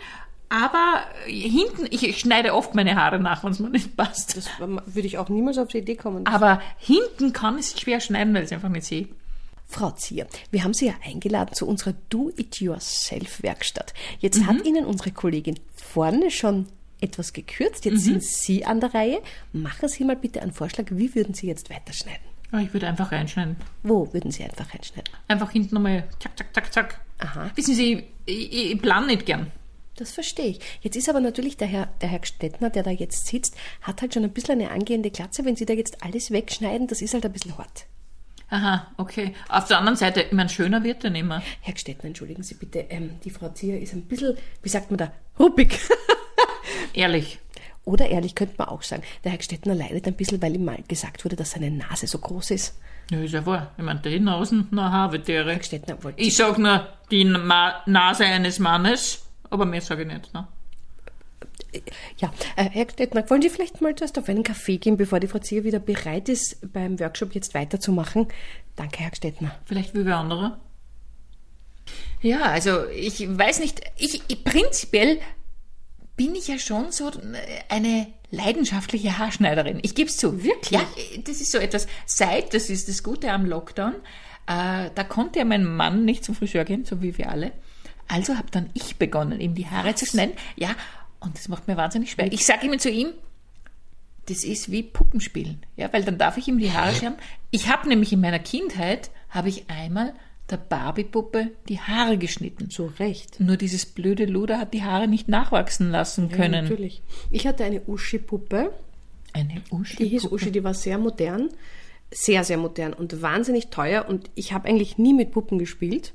Aber 0.55 1.01
hinten, 1.25 1.85
ich 1.89 2.17
schneide 2.17 2.53
oft 2.53 2.75
meine 2.75 2.95
Haare 2.95 3.19
nach, 3.19 3.43
wenn 3.43 3.51
es 3.51 3.59
mir 3.59 3.69
nicht 3.69 3.97
passt. 3.97 4.37
Das 4.37 4.49
würde 4.57 5.05
ich 5.07 5.17
auch 5.17 5.27
niemals 5.27 5.57
auf 5.57 5.67
die 5.67 5.79
Idee 5.79 5.97
kommen. 5.97 6.25
Aber 6.25 6.61
hinten 6.77 7.33
kann 7.33 7.59
ich 7.59 7.65
es 7.65 7.81
schwer 7.81 7.99
schneiden, 7.99 8.33
weil 8.33 8.43
ich 8.43 8.51
es 8.51 8.53
einfach 8.53 8.69
nicht 8.69 8.85
sehe. 8.85 9.09
Frau 9.67 9.91
Zier, 9.91 10.27
wir 10.51 10.63
haben 10.63 10.73
Sie 10.73 10.85
ja 10.85 10.93
eingeladen 11.03 11.53
zu 11.53 11.67
unserer 11.67 11.93
Do-It-Yourself-Werkstatt. 12.09 13.93
Jetzt 14.19 14.45
hat 14.45 14.63
Ihnen 14.63 14.85
unsere 14.85 15.11
Kollegin 15.11 15.59
vorne 15.75 16.31
schon 16.31 16.67
etwas 17.01 17.33
gekürzt. 17.33 17.83
Jetzt 17.83 18.05
sind 18.05 18.23
Sie 18.23 18.63
an 18.63 18.79
der 18.79 18.93
Reihe. 18.93 19.21
Machen 19.51 19.89
Sie 19.89 20.05
mal 20.05 20.15
bitte 20.15 20.41
einen 20.41 20.53
Vorschlag. 20.53 20.85
Wie 20.91 21.13
würden 21.15 21.33
Sie 21.33 21.47
jetzt 21.47 21.69
weiterschneiden? 21.69 22.23
Aber 22.53 22.61
ich 22.61 22.71
würde 22.71 22.87
einfach 22.87 23.11
reinschneiden. 23.11 23.57
Wo 23.83 24.13
würden 24.13 24.31
Sie 24.31 24.45
einfach 24.45 24.73
reinschneiden? 24.73 25.11
Einfach 25.27 25.51
hinten 25.51 25.75
nochmal 25.75 26.07
zack, 26.19 26.37
zack, 26.37 26.53
zack, 26.53 26.71
zack. 26.73 26.99
Aha. 27.17 27.51
Wissen 27.55 27.75
Sie, 27.75 28.05
ich, 28.25 28.53
ich, 28.53 28.71
ich 28.71 28.81
plan 28.81 29.07
nicht 29.07 29.25
gern. 29.25 29.51
Das 29.95 30.11
verstehe 30.11 30.47
ich. 30.47 30.59
Jetzt 30.81 30.97
ist 30.97 31.09
aber 31.09 31.21
natürlich 31.21 31.55
der 31.55 31.67
Herr, 31.67 31.87
der 32.01 32.09
Herr 32.09 32.25
Stettner, 32.25 32.69
der 32.69 32.83
da 32.83 32.91
jetzt 32.91 33.27
sitzt, 33.27 33.55
hat 33.81 34.01
halt 34.01 34.13
schon 34.13 34.23
ein 34.23 34.33
bisschen 34.33 34.59
eine 34.59 34.71
angehende 34.71 35.09
Glatze. 35.09 35.45
Wenn 35.45 35.55
Sie 35.55 35.65
da 35.65 35.73
jetzt 35.73 36.03
alles 36.03 36.31
wegschneiden, 36.31 36.87
das 36.87 37.01
ist 37.01 37.13
halt 37.13 37.25
ein 37.25 37.31
bisschen 37.31 37.57
hart. 37.57 37.85
Aha, 38.49 38.91
okay. 38.97 39.33
Auf 39.49 39.67
der 39.67 39.79
anderen 39.79 39.95
Seite, 39.95 40.21
ich 40.21 40.31
meine, 40.31 40.49
schöner 40.49 40.83
wird 40.83 41.03
er 41.03 41.09
nicht 41.09 41.25
mehr. 41.25 41.41
Herr 41.61 41.77
Stettner, 41.77 42.05
entschuldigen 42.05 42.43
Sie 42.43 42.55
bitte, 42.55 42.79
ähm, 42.89 43.19
die 43.23 43.29
Frau 43.29 43.49
Zier 43.49 43.79
ist 43.79 43.93
ein 43.93 44.03
bisschen, 44.03 44.37
wie 44.61 44.69
sagt 44.69 44.91
man 44.91 44.97
da, 44.97 45.11
ruppig. 45.39 45.79
Ehrlich. 46.93 47.39
Oder 47.85 48.09
ehrlich 48.09 48.33
könnte 48.33 48.55
man 48.57 48.69
auch 48.69 48.81
sagen, 48.81 49.03
der 49.23 49.31
Herr 49.31 49.41
Stettner 49.41 49.75
leidet 49.75 50.07
ein 50.07 50.15
bisschen, 50.15 50.41
weil 50.41 50.55
ihm 50.55 50.65
mal 50.65 50.79
gesagt 50.87 51.23
wurde, 51.23 51.35
dass 51.35 51.51
seine 51.51 51.69
Nase 51.69 52.07
so 52.07 52.17
groß 52.17 52.51
ist. 52.51 52.79
Ja, 53.11 53.19
ist 53.21 53.33
ja 53.33 53.45
wahr. 53.45 53.71
Ich 53.77 53.83
meine, 53.83 53.99
die 53.99 54.19
Nasen, 54.19 54.67
na, 54.71 54.91
Havetiere. 54.91 55.53
Herr 55.53 55.63
Stettner 55.63 56.03
wollte. 56.03 56.19
Ich 56.19 56.35
sag 56.35 56.57
nur 56.57 56.87
die 57.11 57.25
Ma 57.25 57.83
Nase 57.85 58.25
eines 58.25 58.57
Mannes, 58.57 59.24
aber 59.49 59.65
mehr 59.65 59.81
sage 59.81 60.03
ich 60.03 60.07
nicht. 60.07 60.33
Ne? 60.33 60.47
Ja, 62.17 62.33
äh, 62.55 62.69
Herr 62.69 62.89
Stettner, 62.89 63.29
wollen 63.29 63.41
Sie 63.41 63.49
vielleicht 63.49 63.81
mal 63.81 63.95
zuerst 63.95 64.17
auf 64.17 64.29
einen 64.29 64.43
Kaffee 64.43 64.77
gehen, 64.77 64.97
bevor 64.97 65.19
die 65.19 65.27
Frau 65.27 65.39
Zier 65.39 65.63
wieder 65.63 65.79
bereit 65.79 66.29
ist, 66.29 66.71
beim 66.73 66.99
Workshop 66.99 67.35
jetzt 67.35 67.53
weiterzumachen? 67.53 68.27
Danke, 68.75 68.99
Herr 68.99 69.15
Stettner. 69.15 69.57
Vielleicht 69.65 69.93
wie 69.93 70.05
wer 70.05 70.17
andere. 70.17 70.57
Ja, 72.21 72.43
also 72.43 72.87
ich 72.87 73.27
weiß 73.27 73.59
nicht, 73.59 73.81
ich, 73.97 74.21
ich 74.27 74.43
prinzipiell 74.43 75.19
bin 76.15 76.33
ich 76.33 76.47
ja 76.47 76.57
schon 76.57 76.91
so 76.91 77.11
eine 77.69 78.07
leidenschaftliche 78.31 79.17
Haarschneiderin. 79.17 79.79
Ich 79.81 79.95
gebe 79.95 80.09
es 80.09 80.17
zu. 80.17 80.43
Wirklich? 80.43 80.71
Ja, 80.71 80.87
das 81.23 81.41
ist 81.41 81.51
so 81.51 81.57
etwas. 81.57 81.87
Seit, 82.05 82.53
das 82.53 82.69
ist 82.69 82.87
das 82.87 83.03
Gute 83.03 83.31
am 83.31 83.45
Lockdown, 83.45 83.95
äh, 84.47 84.89
da 84.93 85.03
konnte 85.07 85.39
ja 85.39 85.45
mein 85.45 85.65
Mann 85.65 86.05
nicht 86.05 86.23
zum 86.23 86.35
Friseur 86.35 86.63
gehen, 86.65 86.85
so 86.85 87.01
wie 87.01 87.17
wir 87.17 87.29
alle. 87.29 87.51
Also 88.07 88.37
habe 88.37 88.47
dann 88.51 88.69
ich 88.73 88.97
begonnen, 88.97 89.39
ihm 89.39 89.55
die 89.55 89.67
Haare 89.67 89.95
zu 89.95 90.05
schneiden. 90.05 90.35
Ja, 90.55 90.75
und 91.19 91.35
das 91.37 91.47
macht 91.47 91.67
mir 91.67 91.75
wahnsinnig 91.77 92.11
schwer. 92.11 92.31
Ich 92.31 92.45
sage 92.45 92.67
immer 92.67 92.77
zu 92.77 92.89
ihm, 92.89 93.09
das 94.27 94.43
ist 94.43 94.71
wie 94.71 94.83
Puppenspielen, 94.83 95.63
ja, 95.75 95.91
weil 95.93 96.03
dann 96.03 96.17
darf 96.17 96.37
ich 96.37 96.47
ihm 96.47 96.57
die 96.57 96.71
Haare 96.71 96.93
scheren. 96.93 97.15
Ich 97.51 97.69
habe 97.69 97.87
nämlich 97.87 98.11
in 98.13 98.21
meiner 98.21 98.39
Kindheit 98.39 99.11
habe 99.29 99.49
ich 99.49 99.69
einmal 99.69 100.13
der 100.49 100.57
Barbie-Puppe 100.57 101.51
die 101.69 101.79
Haare 101.79 102.17
geschnitten. 102.17 102.69
Zu 102.69 102.85
Recht. 102.99 103.39
Nur 103.39 103.57
dieses 103.57 103.85
blöde 103.85 104.25
Luder 104.25 104.59
hat 104.59 104.73
die 104.73 104.83
Haare 104.83 105.07
nicht 105.07 105.27
nachwachsen 105.27 105.89
lassen 105.91 106.29
Ja, 106.29 106.37
können. 106.37 106.63
natürlich. 106.63 107.01
Ich 107.31 107.47
hatte 107.47 107.63
eine 107.65 107.81
Uschi-Puppe, 107.81 108.71
Eine 109.33 109.61
Uschi. 109.71 109.97
die 109.97 110.07
hieß 110.09 110.31
Uschi, 110.31 110.51
die 110.51 110.63
war 110.63 110.73
sehr 110.75 110.97
modern, 110.99 111.49
sehr, 112.11 112.43
sehr 112.43 112.57
modern 112.57 112.93
und 112.93 113.21
wahnsinnig 113.23 113.67
teuer 113.67 114.07
und 114.07 114.29
ich 114.35 114.53
habe 114.53 114.67
eigentlich 114.69 114.97
nie 114.99 115.13
mit 115.13 115.31
Puppen 115.31 115.57
gespielt, 115.59 116.13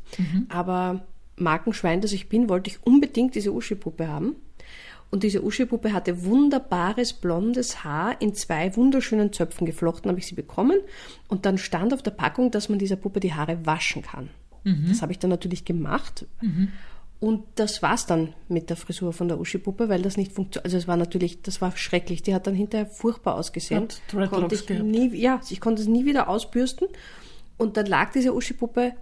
aber 0.49 1.05
Markenschwein, 1.41 2.01
das 2.01 2.13
ich 2.13 2.29
bin, 2.29 2.49
wollte 2.49 2.71
ich 2.71 2.85
unbedingt 2.85 3.35
diese 3.35 3.53
Uschi-Puppe 3.53 4.09
haben. 4.09 4.37
Und 5.11 5.25
diese 5.25 5.43
Uschi-Puppe 5.43 5.93
hatte 5.93 6.25
wunderbares 6.25 7.13
blondes 7.15 7.83
Haar 7.83 8.21
in 8.21 8.35
zwei 8.35 8.77
wunderschönen 8.77 9.33
Zöpfen 9.33 9.67
geflochten, 9.67 10.09
habe 10.09 10.21
ich 10.21 10.27
sie 10.27 10.37
bekommen. 10.37 10.79
Und 11.27 11.47
dann 11.47 11.59
stand 11.59 11.93
auf 11.93 12.03
der 12.03 12.13
Packung, 12.13 12.51
dass 12.53 12.69
man 12.69 12.79
dieser 12.79 12.97
Puppe 12.97 13.19
die 13.19 13.35
Haare 13.35 13.67
waschen 13.67 14.03
kann. 14.03 14.31
Das 14.89 15.03
habe 15.03 15.11
ich 15.11 15.19
dann 15.19 15.31
natürlich 15.31 15.65
gemacht. 15.65 16.27
Und 17.19 17.45
das 17.57 17.83
war's 17.83 18.07
dann 18.07 18.35
mit 18.49 18.71
der 18.71 18.77
Frisur 18.77 19.13
von 19.13 19.29
der 19.29 19.41
Uschi-Puppe, 19.41 19.89
weil 19.89 20.01
das 20.01 20.17
nicht 20.17 20.33
funktioniert. 20.33 20.65
Also 20.65 20.77
es 20.79 20.87
war 20.89 20.97
natürlich, 20.97 21.43
das 21.43 21.61
war 21.61 21.77
schrecklich. 21.77 22.23
Die 22.23 22.33
hat 22.35 22.47
dann 22.47 22.55
hinterher 22.55 22.87
furchtbar 22.87 23.35
ausgesehen. 23.35 23.83
Hat 23.83 24.01
Konnte 24.31 24.55
ich 24.55 24.67
gehabt. 24.67 24.87
nie, 24.87 25.15
ja, 25.17 25.41
ich 25.51 25.61
konnte 25.61 25.83
es 25.83 25.89
nie 25.89 26.05
wieder 26.05 26.29
ausbürsten. 26.29 26.89
Und 27.59 27.77
dann 27.77 27.87
lag 27.87 28.13
diese 28.13 28.33
Uschi-Puppe 28.33 28.93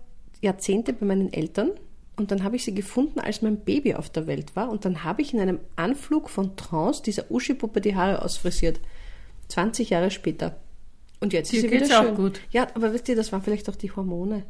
Jahrzehnte 0.40 0.92
bei 0.94 1.06
meinen 1.06 1.32
Eltern. 1.32 1.70
Und 2.18 2.32
dann 2.32 2.42
habe 2.42 2.56
ich 2.56 2.64
sie 2.64 2.74
gefunden, 2.74 3.20
als 3.20 3.42
mein 3.42 3.60
Baby 3.60 3.94
auf 3.94 4.10
der 4.10 4.26
Welt 4.26 4.56
war. 4.56 4.68
Und 4.70 4.84
dann 4.84 5.04
habe 5.04 5.22
ich 5.22 5.32
in 5.32 5.40
einem 5.40 5.60
Anflug 5.76 6.28
von 6.28 6.56
Trance 6.56 7.02
dieser 7.02 7.30
Uschi-Puppe 7.30 7.80
die 7.80 7.94
Haare 7.94 8.22
ausfrisiert. 8.22 8.80
20 9.48 9.90
Jahre 9.90 10.10
später. 10.10 10.56
Und 11.20 11.32
jetzt 11.32 11.52
Dir 11.52 11.56
ist 11.58 11.62
sie 11.62 11.68
geht's 11.68 11.88
wieder 11.88 12.00
auch 12.00 12.04
schön. 12.04 12.14
gut. 12.16 12.40
Ja, 12.50 12.66
aber 12.74 12.92
wisst 12.92 13.08
ihr, 13.08 13.16
das 13.16 13.32
waren 13.32 13.42
vielleicht 13.42 13.68
auch 13.70 13.76
die 13.76 13.92
Hormone. 13.92 14.42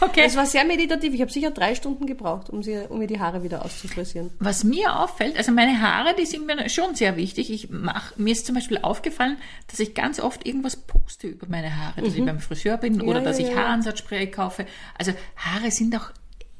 Okay. 0.00 0.22
Es 0.24 0.36
war 0.36 0.46
sehr 0.46 0.64
meditativ. 0.64 1.12
Ich 1.14 1.20
habe 1.20 1.30
sicher 1.32 1.50
drei 1.50 1.74
Stunden 1.74 2.06
gebraucht, 2.06 2.50
um, 2.50 2.62
sie, 2.62 2.78
um 2.88 2.98
mir 2.98 3.06
die 3.06 3.18
Haare 3.20 3.42
wieder 3.42 3.64
auszufrisieren. 3.64 4.30
Was 4.38 4.64
mir 4.64 4.96
auffällt, 4.98 5.36
also 5.36 5.50
meine 5.52 5.80
Haare, 5.80 6.14
die 6.14 6.26
sind 6.26 6.46
mir 6.46 6.68
schon 6.68 6.94
sehr 6.94 7.16
wichtig. 7.16 7.50
Ich 7.50 7.68
mach, 7.70 8.16
mir 8.16 8.32
ist 8.32 8.46
zum 8.46 8.54
Beispiel 8.54 8.78
aufgefallen, 8.82 9.36
dass 9.66 9.80
ich 9.80 9.94
ganz 9.94 10.20
oft 10.20 10.46
irgendwas 10.46 10.76
poste 10.76 11.26
über 11.26 11.46
meine 11.48 11.76
Haare, 11.76 12.02
dass 12.02 12.14
ich 12.14 12.24
beim 12.24 12.38
Friseur 12.40 12.76
bin 12.76 13.00
oder 13.00 13.20
Mhm. 13.20 13.24
ja, 13.26 13.30
dass 13.30 13.38
ich 13.38 13.48
ja. 13.48 13.56
Haaransatzspray 13.56 14.28
kaufe. 14.30 14.66
Also 14.96 15.12
Haare 15.36 15.70
sind 15.70 15.96
auch 15.96 16.10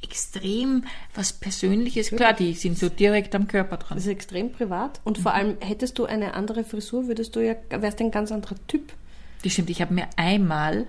extrem 0.02 0.84
was 1.14 1.32
Persönliches. 1.32 2.10
Klar, 2.10 2.32
die 2.32 2.54
sind 2.54 2.78
so 2.78 2.88
direkt 2.88 3.34
am 3.34 3.48
Körper 3.48 3.76
dran. 3.78 3.96
Das 3.98 4.06
ist 4.06 4.12
extrem 4.12 4.52
privat. 4.52 5.00
Und 5.04 5.18
vor 5.18 5.34
allem, 5.34 5.56
hättest 5.60 5.98
du 5.98 6.04
eine 6.06 6.34
andere 6.34 6.64
Frisur, 6.64 7.08
würdest 7.08 7.34
du 7.36 7.40
ja, 7.44 7.54
wärst 7.70 8.00
ein 8.00 8.10
ganz 8.10 8.30
anderer 8.32 8.54
Typ. 8.68 8.92
Das 9.42 9.52
stimmt, 9.52 9.70
ich 9.70 9.80
habe 9.82 9.94
mir 9.94 10.08
einmal, 10.16 10.86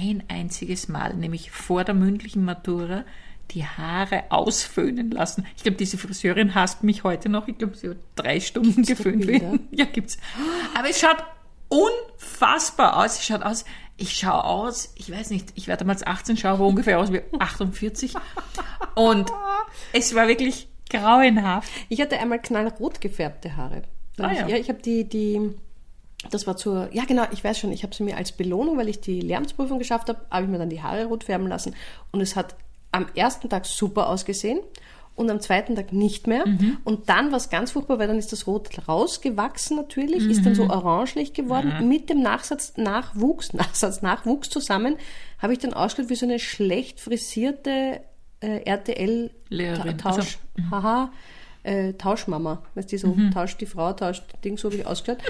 ein 0.00 0.22
einziges 0.28 0.88
Mal, 0.88 1.14
nämlich 1.14 1.50
vor 1.50 1.84
der 1.84 1.94
mündlichen 1.94 2.44
Matura, 2.44 3.04
die 3.50 3.66
Haare 3.66 4.24
ausföhnen 4.30 5.10
lassen. 5.10 5.46
Ich 5.56 5.62
glaube, 5.62 5.76
diese 5.76 5.98
Friseurin 5.98 6.54
hasst 6.54 6.82
mich 6.84 7.04
heute 7.04 7.28
noch. 7.28 7.48
Ich 7.48 7.58
glaube, 7.58 7.76
sie 7.76 7.90
hat 7.90 7.98
drei 8.16 8.40
Stunden 8.40 8.82
Gibt's 8.82 8.88
geföhnt. 8.88 9.26
Bilder? 9.26 9.54
Ja, 9.70 9.84
gibt's. 9.84 10.16
Aber 10.74 10.88
es 10.88 11.00
schaut 11.00 11.22
unfassbar 11.68 12.98
aus. 12.98 13.18
Es 13.18 13.26
schaut 13.26 13.42
aus, 13.42 13.64
ich 13.96 14.16
schaue 14.16 14.44
aus, 14.44 14.92
ich 14.96 15.10
weiß 15.10 15.30
nicht, 15.30 15.50
ich 15.54 15.68
werde 15.68 15.80
damals 15.80 16.06
18, 16.06 16.36
schaue 16.36 16.52
aber 16.52 16.66
ungefähr 16.66 16.98
aus 16.98 17.12
wie 17.12 17.20
48. 17.38 18.14
Und 18.94 19.30
es 19.92 20.14
war 20.14 20.28
wirklich 20.28 20.68
grauenhaft. 20.90 21.70
Ich 21.88 22.00
hatte 22.00 22.18
einmal 22.18 22.40
knallrot 22.40 23.00
gefärbte 23.00 23.56
Haare. 23.56 23.82
Ah, 24.18 24.32
ich, 24.32 24.38
ja. 24.40 24.48
ja, 24.48 24.56
ich 24.56 24.68
habe 24.68 24.80
die, 24.82 25.08
die, 25.08 25.54
das 26.30 26.46
war 26.46 26.56
zur, 26.56 26.88
ja 26.92 27.04
genau, 27.04 27.24
ich 27.32 27.42
weiß 27.42 27.58
schon, 27.58 27.72
ich 27.72 27.82
habe 27.82 27.94
sie 27.94 28.02
mir 28.04 28.16
als 28.16 28.32
Belohnung, 28.32 28.76
weil 28.78 28.88
ich 28.88 29.00
die 29.00 29.20
Lehramtsprüfung 29.20 29.78
geschafft 29.78 30.08
habe, 30.08 30.20
habe 30.30 30.44
ich 30.44 30.50
mir 30.50 30.58
dann 30.58 30.70
die 30.70 30.82
Haare 30.82 31.04
rot 31.06 31.24
färben 31.24 31.46
lassen. 31.48 31.74
Und 32.12 32.20
es 32.20 32.36
hat 32.36 32.54
am 32.92 33.06
ersten 33.14 33.48
Tag 33.48 33.66
super 33.66 34.08
ausgesehen 34.08 34.60
und 35.14 35.30
am 35.30 35.40
zweiten 35.40 35.74
Tag 35.76 35.92
nicht 35.92 36.26
mehr. 36.26 36.46
Mhm. 36.46 36.78
Und 36.84 37.08
dann 37.08 37.30
war 37.30 37.36
es 37.38 37.50
ganz 37.50 37.72
furchtbar, 37.72 37.98
weil 37.98 38.08
dann 38.08 38.18
ist 38.18 38.32
das 38.32 38.46
Rot 38.46 38.68
rausgewachsen 38.88 39.76
natürlich, 39.76 40.28
ist 40.30 40.46
dann 40.46 40.54
so 40.54 40.64
Mhm. 40.64 40.70
orangelich 40.70 41.32
geworden. 41.34 41.88
Mit 41.88 42.08
dem 42.08 42.22
Nachsatz 42.22 42.74
Nachwuchs, 42.76 43.52
Nachsatz 43.52 44.00
Nachwuchs 44.02 44.48
zusammen, 44.48 44.96
habe 45.38 45.52
ich 45.52 45.58
dann 45.58 45.74
ausgeschaut 45.74 46.08
wie 46.10 46.14
so 46.14 46.26
eine 46.26 46.38
schlecht 46.38 47.00
frisierte 47.00 48.00
äh, 48.40 48.62
RTL 48.64 49.30
Lehrerin. 49.50 49.98
Ta- 49.98 50.12
Tausch, 50.12 50.38
Also, 50.56 50.70
haha, 50.70 51.12
äh, 51.62 51.92
Tauschmama. 51.94 52.62
Weißt 52.74 52.90
du, 52.92 52.98
so 52.98 53.08
Mhm. 53.08 53.30
tauscht 53.32 53.60
die 53.60 53.66
Frau, 53.66 53.92
tauscht 53.92 54.24
Ding, 54.44 54.56
so 54.56 54.68
habe 54.68 54.76
ich 54.80 54.86
ausgeschaut. 54.86 55.22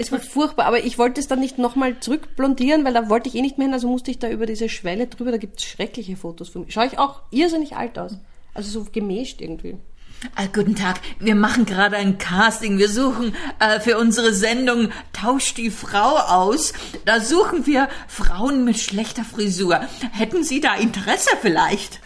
Es 0.00 0.10
war 0.10 0.18
furchtbar, 0.18 0.64
aber 0.64 0.82
ich 0.82 0.96
wollte 0.96 1.20
es 1.20 1.28
dann 1.28 1.40
nicht 1.40 1.58
nochmal 1.58 2.00
zurückblondieren, 2.00 2.86
weil 2.86 2.94
da 2.94 3.10
wollte 3.10 3.28
ich 3.28 3.34
eh 3.34 3.42
nicht 3.42 3.58
mehr 3.58 3.66
hin, 3.66 3.74
also 3.74 3.86
musste 3.86 4.10
ich 4.10 4.18
da 4.18 4.30
über 4.30 4.46
diese 4.46 4.70
Schwelle 4.70 5.08
drüber, 5.08 5.30
da 5.30 5.36
gibt 5.36 5.58
es 5.58 5.66
schreckliche 5.66 6.16
Fotos 6.16 6.48
von 6.48 6.62
mir. 6.62 6.70
Schaue 6.70 6.86
ich 6.86 6.98
auch 6.98 7.20
irrsinnig 7.30 7.76
alt 7.76 7.98
aus. 7.98 8.16
Also 8.54 8.70
so 8.70 8.86
gemäscht 8.90 9.42
irgendwie. 9.42 9.76
Ah, 10.36 10.46
guten 10.46 10.74
Tag, 10.74 11.00
wir 11.18 11.34
machen 11.34 11.66
gerade 11.66 11.96
ein 11.96 12.16
Casting. 12.16 12.78
Wir 12.78 12.88
suchen 12.88 13.34
äh, 13.58 13.78
für 13.80 13.98
unsere 13.98 14.32
Sendung 14.32 14.90
Tausch 15.12 15.52
die 15.52 15.70
Frau 15.70 16.16
aus. 16.16 16.72
Da 17.04 17.20
suchen 17.20 17.66
wir 17.66 17.90
Frauen 18.08 18.64
mit 18.64 18.78
schlechter 18.78 19.24
Frisur. 19.24 19.80
Hätten 20.12 20.44
Sie 20.44 20.62
da 20.62 20.76
Interesse 20.76 21.28
vielleicht? 21.42 22.00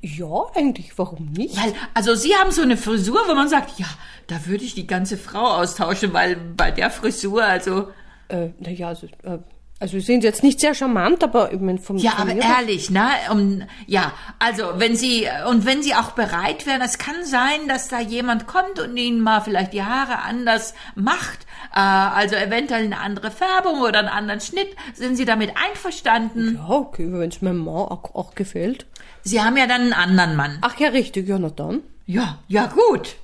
Ja, 0.00 0.46
eigentlich, 0.54 0.96
warum 0.98 1.32
nicht? 1.32 1.56
Weil, 1.56 1.74
also 1.94 2.14
Sie 2.14 2.34
haben 2.34 2.50
so 2.50 2.62
eine 2.62 2.76
Frisur, 2.76 3.20
wo 3.28 3.34
man 3.34 3.48
sagt, 3.48 3.78
ja, 3.78 3.86
da 4.26 4.46
würde 4.46 4.64
ich 4.64 4.74
die 4.74 4.86
ganze 4.86 5.16
Frau 5.16 5.46
austauschen, 5.46 6.12
weil 6.12 6.36
bei 6.36 6.70
der 6.70 6.90
Frisur, 6.90 7.44
also. 7.44 7.88
Äh, 8.28 8.48
naja, 8.58 8.88
also, 8.88 9.06
äh, 9.22 9.38
also 9.78 9.92
wir 9.92 10.00
sind 10.00 10.24
jetzt 10.24 10.42
nicht 10.42 10.60
sehr 10.60 10.74
charmant, 10.74 11.22
aber 11.22 11.52
ich 11.52 11.60
meine, 11.60 11.78
vom 11.78 11.98
Ja, 11.98 12.14
aber 12.16 12.34
ehrlich, 12.34 12.88
ne? 12.88 13.08
Um, 13.30 13.62
ja, 13.86 14.12
also 14.38 14.64
wenn 14.76 14.96
Sie 14.96 15.26
und 15.50 15.66
wenn 15.66 15.82
Sie 15.82 15.94
auch 15.94 16.12
bereit 16.12 16.66
wären, 16.66 16.80
es 16.80 16.96
kann 16.96 17.24
sein, 17.24 17.68
dass 17.68 17.88
da 17.88 18.00
jemand 18.00 18.46
kommt 18.46 18.78
und 18.80 18.96
Ihnen 18.96 19.20
mal 19.20 19.40
vielleicht 19.42 19.74
die 19.74 19.82
Haare 19.82 20.20
anders 20.20 20.72
macht, 20.94 21.46
äh, 21.74 21.78
also 21.78 22.36
eventuell 22.36 22.84
eine 22.84 23.00
andere 23.00 23.30
Färbung 23.30 23.82
oder 23.82 23.98
einen 23.98 24.08
anderen 24.08 24.40
Schnitt. 24.40 24.68
Sind 24.94 25.16
Sie 25.16 25.26
damit 25.26 25.52
einverstanden? 25.56 26.54
Ja, 26.56 26.70
okay, 26.70 27.08
wenn 27.12 27.28
es 27.28 27.42
meinem 27.42 27.64
Mann 27.64 27.74
auch, 27.74 28.14
auch 28.14 28.34
gefällt. 28.34 28.86
Sie 29.24 29.42
haben 29.42 29.58
ja 29.58 29.66
dann 29.66 29.82
einen 29.82 29.92
anderen 29.92 30.36
Mann. 30.36 30.58
Ach 30.62 30.78
ja, 30.78 30.88
richtig, 30.88 31.28
ja, 31.28 31.38
na 31.38 31.50
dann. 31.50 31.82
Ja, 32.06 32.38
ja 32.48 32.66
gut. 32.66 33.16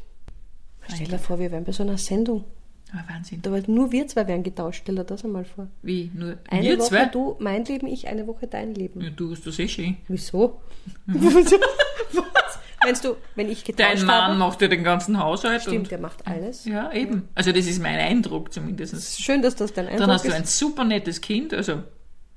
Stell 0.92 1.06
dir 1.06 1.18
vor, 1.18 1.38
wir 1.38 1.50
wären 1.50 1.64
bei 1.64 1.72
so 1.72 1.82
einer 1.82 1.96
Sendung. 1.96 2.44
Aber 2.92 3.08
Wahnsinn. 3.08 3.40
Da 3.42 3.50
war 3.50 3.60
nur 3.66 3.90
wir 3.90 4.06
zwei 4.06 4.26
wären 4.28 4.42
getauscht, 4.42 4.80
stell 4.82 4.96
dir 4.96 5.04
das 5.04 5.24
einmal 5.24 5.44
vor. 5.44 5.68
Wie 5.82 6.10
nur 6.14 6.36
Eine 6.50 6.62
wir 6.68 6.78
Woche 6.78 6.88
zwei? 6.88 7.04
du, 7.06 7.36
mein 7.38 7.64
Leben, 7.64 7.86
ich, 7.86 8.06
eine 8.08 8.26
Woche 8.26 8.46
dein 8.46 8.74
Leben. 8.74 9.00
Ja, 9.00 9.10
du 9.10 9.30
hast 9.32 9.46
das 9.46 9.58
eh 9.58 9.68
schön. 9.68 9.96
Wieso? 10.08 10.60
Was? 11.06 12.58
Meinst 12.84 13.04
du, 13.04 13.16
wenn 13.36 13.48
ich 13.48 13.62
getauscht 13.64 13.98
Dein 14.00 14.06
Mann 14.06 14.22
habe? 14.24 14.34
macht 14.38 14.60
ja 14.60 14.68
den 14.68 14.82
ganzen 14.82 15.18
Haushalt. 15.18 15.62
Stimmt, 15.62 15.78
und, 15.78 15.90
der 15.90 15.98
macht 16.00 16.26
alles. 16.26 16.64
ja, 16.64 16.92
eben. 16.92 17.28
Also 17.34 17.52
das 17.52 17.66
ist 17.66 17.80
mein 17.80 17.98
Eindruck 17.98 18.52
zumindest. 18.52 19.20
Schön, 19.22 19.40
dass 19.40 19.54
das 19.54 19.72
dein 19.72 19.86
Eindruck 19.86 20.00
Dann 20.00 20.10
hast 20.10 20.24
du 20.24 20.28
ist. 20.30 20.34
ein 20.34 20.44
super 20.44 20.84
nettes 20.84 21.20
Kind, 21.20 21.54
also 21.54 21.82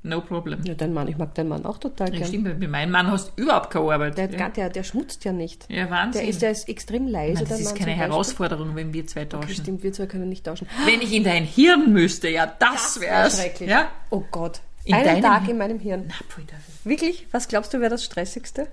no 0.06 0.22
problem. 0.22 0.60
ja, 0.64 0.74
dein 0.76 0.94
Mann, 0.94 1.08
ich 1.08 1.18
mag 1.18 1.34
deinen 1.36 1.50
Mann 1.50 1.66
auch 1.66 1.78
total 1.78 2.10
Ja, 2.14 2.20
gern. 2.20 2.28
stimmt, 2.28 2.60
bei 2.60 2.68
meinem 2.68 2.92
Mann 2.92 3.12
hast 3.12 3.34
du 3.36 3.42
überhaupt 3.44 3.72
keine 3.72 3.92
Arbeit. 3.94 4.18
Der, 4.18 4.30
ja. 4.32 4.38
der, 4.38 4.50
der, 4.50 4.70
der 4.70 4.84
schmutzt 4.84 5.26
ja 5.26 5.34
nicht. 5.34 5.66
ja, 5.70 5.90
Wahnsinn. 5.90 6.22
Der 6.22 6.30
ist, 6.30 6.42
der 6.42 6.52
ist 6.52 6.70
extrem 6.70 7.08
leise. 7.08 7.42
das 7.42 7.50
dein 7.50 7.60
ist 7.60 7.66
Mann 7.66 7.76
keine. 7.80 7.92
Herausforderung, 7.92 8.76
wenn 8.76 8.94
wir 8.94 9.06
zwei 9.08 9.26
tauschen. 9.26 9.54
Stimmt, 9.54 9.84
wir 9.84 9.92
zwei 9.94 10.06
können 10.06 10.30
nicht 10.30 10.46
tauschen. 10.46 10.68
Wenn 10.86 11.02
ich 11.02 11.12
in 11.14 11.24
dein 11.24 11.44
Hirn 11.44 11.92
müsste, 11.92 12.30
ja, 12.30 12.46
das, 12.46 12.94
Das 12.96 13.02
wär's. 13.02 13.38
wär 13.38 13.44
schrecklich. 13.44 13.70
Ja? 13.70 13.90
Oh 14.12 14.24
Gott. 14.32 14.62
In 14.86 14.94
Einen 14.94 15.22
Tag 15.22 15.42
Hirn? 15.42 15.50
in 15.52 15.58
meinem 15.58 15.80
Hirn. 15.80 16.04
Na, 16.08 16.14
Teufel. 16.30 16.46
Wirklich? 16.84 17.28
Was 17.32 17.48
glaubst 17.48 17.74
du, 17.74 17.80
wäre 17.80 17.90
das 17.90 18.04
Stressigste? 18.06 18.68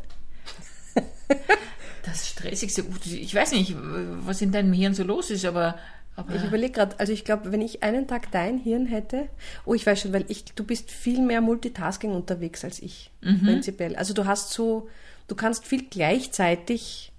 Das 2.05 2.29
Stressigste, 2.29 2.85
ich 3.07 3.33
weiß 3.35 3.53
nicht, 3.53 3.75
was 3.79 4.43
in 4.43 4.51
deinem 4.51 4.73
Hirn 4.73 4.93
so 4.93 5.05
los 5.05 5.31
ist, 5.31 5.45
aber, 5.45 5.77
aber 6.17 6.35
Ich 6.35 6.45
überlege 6.45 6.73
gerade, 6.73 6.99
also 7.01 7.13
ich 7.13 7.25
glaube, 7.25 7.53
wenn 7.53 7.61
ich 7.63 7.83
einen 7.83 8.07
Tag 8.07 8.31
dein 8.33 8.59
Hirn 8.59 8.87
hätte, 8.87 9.29
oh, 9.65 9.75
ich 9.75 9.87
weiß 9.87 10.01
schon, 10.01 10.13
weil 10.13 10.25
ich, 10.29 10.45
du 10.45 10.65
bist 10.65 10.91
viel 10.91 11.21
mehr 11.21 11.41
Multitasking 11.41 12.13
unterwegs 12.13 12.65
als 12.65 12.81
ich, 12.81 13.11
Mhm. 13.23 13.43
prinzipiell. 13.45 13.97
Also 13.97 14.13
du 14.15 14.27
hast 14.27 14.51
so, 14.53 14.89
du 15.29 15.35
kannst 15.35 15.67
viel 15.67 15.85
gleichzeitig 15.89 17.13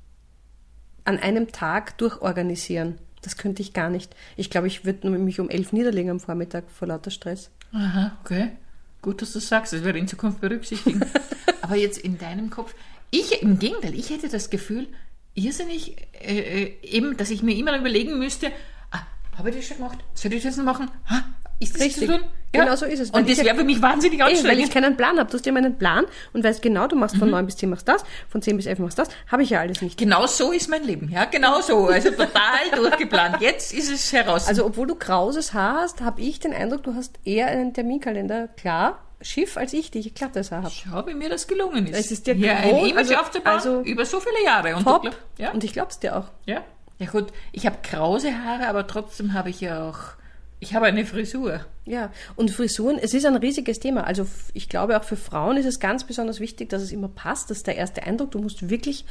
an 1.05 1.17
einem 1.19 1.51
Tag 1.51 1.97
durchorganisieren. 1.97 2.97
Das 3.21 3.37
könnte 3.37 3.61
ich 3.61 3.73
gar 3.73 3.89
nicht. 3.89 4.15
Ich 4.35 4.49
glaube, 4.49 4.67
ich 4.67 4.85
würde 4.85 5.09
mich 5.09 5.39
um 5.39 5.49
elf 5.49 5.73
niederlegen 5.73 6.09
am 6.11 6.19
Vormittag 6.19 6.69
vor 6.69 6.87
lauter 6.87 7.11
Stress. 7.11 7.49
Aha, 7.71 8.17
okay. 8.23 8.51
Gut, 9.01 9.21
dass 9.21 9.33
du 9.33 9.39
das 9.39 9.47
sagst, 9.49 9.73
das 9.73 9.83
werde 9.83 9.97
ich 9.97 10.03
in 10.03 10.07
Zukunft 10.07 10.39
berücksichtigen. 10.41 11.01
Aber 11.61 11.75
jetzt 11.75 11.97
in 11.97 12.17
deinem 12.17 12.49
Kopf, 12.49 12.73
ich 13.11 13.41
im 13.41 13.59
Gegenteil, 13.59 13.95
ich 13.95 14.09
hätte 14.09 14.29
das 14.29 14.49
Gefühl, 14.49 14.87
irrsinnig, 15.35 15.95
äh, 16.21 16.63
äh, 16.63 16.73
eben, 16.83 17.17
dass 17.17 17.29
ich 17.29 17.43
mir 17.43 17.55
immer 17.55 17.77
überlegen 17.77 18.17
müsste, 18.19 18.51
habe 19.37 19.49
ich 19.49 19.55
das 19.57 19.65
schon 19.65 19.77
gemacht? 19.77 19.97
Soll 20.13 20.33
ich 20.33 20.43
das 20.43 20.57
noch 20.57 20.63
machen? 20.65 20.89
Ha, 21.09 21.23
ist 21.59 21.75
das 21.75 21.81
Richtig. 21.81 22.07
zu 22.07 22.17
tun? 22.17 22.25
Genau 22.51 22.75
so 22.75 22.85
ist 22.85 22.99
es. 22.99 23.09
Und 23.09 23.27
das 23.27 23.37
ja- 23.37 23.45
wäre 23.45 23.55
für 23.55 23.63
mich 23.63 23.81
wahnsinnig 23.81 24.19
Eh, 24.19 24.23
weil 24.23 24.31
anstrengend. 24.33 24.63
ich 24.65 24.69
keinen 24.71 24.95
Plan 24.95 25.17
habe. 25.17 25.27
Du 25.31 25.37
hast 25.37 25.45
ja 25.47 25.51
meinen 25.51 25.75
Plan 25.79 26.05
und 26.33 26.43
weißt 26.43 26.61
genau, 26.61 26.85
du 26.87 26.95
machst 26.95 27.17
von 27.17 27.29
neun 27.31 27.47
bis 27.47 27.57
zehn 27.57 27.67
machst 27.69 27.87
das, 27.87 28.03
von 28.29 28.43
zehn 28.43 28.55
bis 28.57 28.67
elf 28.67 28.77
machst 28.77 28.99
das. 28.99 29.07
Habe 29.31 29.41
ich 29.41 29.49
ja 29.49 29.61
alles 29.61 29.81
nicht. 29.81 29.97
Genau 29.97 30.27
so 30.27 30.51
ist 30.51 30.69
mein 30.69 30.83
Leben, 30.83 31.09
ja, 31.09 31.25
genau 31.25 31.61
so. 31.61 31.87
Also 31.87 32.11
total 32.11 32.29
durchgeplant. 32.75 33.41
Jetzt 33.41 33.73
ist 33.73 33.91
es 33.91 34.13
heraus. 34.13 34.47
Also 34.47 34.65
obwohl 34.65 34.85
du 34.85 34.93
krauses 34.95 35.53
Haar 35.55 35.81
hast, 35.81 36.01
habe 36.01 36.21
ich 36.21 36.39
den 36.39 36.53
Eindruck, 36.53 36.83
du 36.83 36.93
hast 36.93 37.17
eher 37.25 37.47
einen 37.47 37.73
Terminkalender 37.73 38.49
klar 38.49 38.99
schiff 39.21 39.55
als 39.57 39.71
ich, 39.73 39.89
die 39.89 39.99
ich 39.99 40.13
glattes 40.13 40.51
Haar 40.51 40.63
habe. 40.63 40.73
Schau, 40.75 41.07
wie 41.07 41.13
mir 41.15 41.29
das 41.29 41.47
gelungen 41.47 41.87
ist. 41.87 41.97
Es 41.97 42.11
ist 42.11 42.27
dir 42.27 42.33
ein 42.35 42.41
gewohnt, 42.69 42.91
Image 42.91 42.97
also- 42.97 43.15
aufzubauen 43.15 43.53
also 43.55 43.81
über 43.81 44.05
so 44.05 44.19
viele 44.19 44.43
Jahre. 44.45 44.75
Und 44.75 44.83
Top. 44.83 45.01
Glaub, 45.03 45.15
ja, 45.39 45.51
Und 45.53 45.63
ich 45.63 45.73
glaub's 45.73 45.97
dir 45.99 46.15
auch. 46.17 46.25
ja. 46.45 46.61
Ja 46.99 47.07
gut, 47.07 47.27
ich 47.51 47.65
habe 47.65 47.77
krause 47.83 48.31
Haare, 48.43 48.67
aber 48.67 48.87
trotzdem 48.87 49.33
habe 49.33 49.49
ich 49.49 49.61
ja 49.61 49.89
auch, 49.89 49.99
ich 50.59 50.73
habe 50.75 50.85
eine 50.85 51.05
Frisur. 51.05 51.65
Ja, 51.85 52.11
und 52.35 52.51
Frisuren, 52.51 52.97
es 52.97 53.13
ist 53.13 53.25
ein 53.25 53.35
riesiges 53.35 53.79
Thema. 53.79 54.05
Also 54.05 54.25
ich 54.53 54.69
glaube 54.69 54.97
auch 54.97 55.03
für 55.03 55.17
Frauen 55.17 55.57
ist 55.57 55.65
es 55.65 55.79
ganz 55.79 56.05
besonders 56.05 56.39
wichtig, 56.39 56.69
dass 56.69 56.81
es 56.81 56.91
immer 56.91 57.09
passt. 57.09 57.49
Das 57.49 57.57
ist 57.57 57.67
der 57.67 57.75
erste 57.75 58.03
Eindruck. 58.03 58.31
Du 58.31 58.39
musst 58.39 58.69
wirklich, 58.69 59.05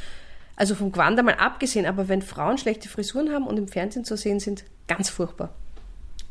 also 0.57 0.75
vom 0.75 0.93
Gewand 0.93 1.19
einmal 1.19 1.35
abgesehen, 1.35 1.85
aber 1.85 2.09
wenn 2.09 2.23
Frauen 2.23 2.57
schlechte 2.57 2.89
Frisuren 2.89 3.33
haben 3.33 3.47
und 3.47 3.59
im 3.59 3.69
Fernsehen 3.69 4.05
zu 4.05 4.17
sehen 4.17 4.41
sind, 4.41 4.65
ganz 4.89 5.11
furchtbar. 5.11 5.53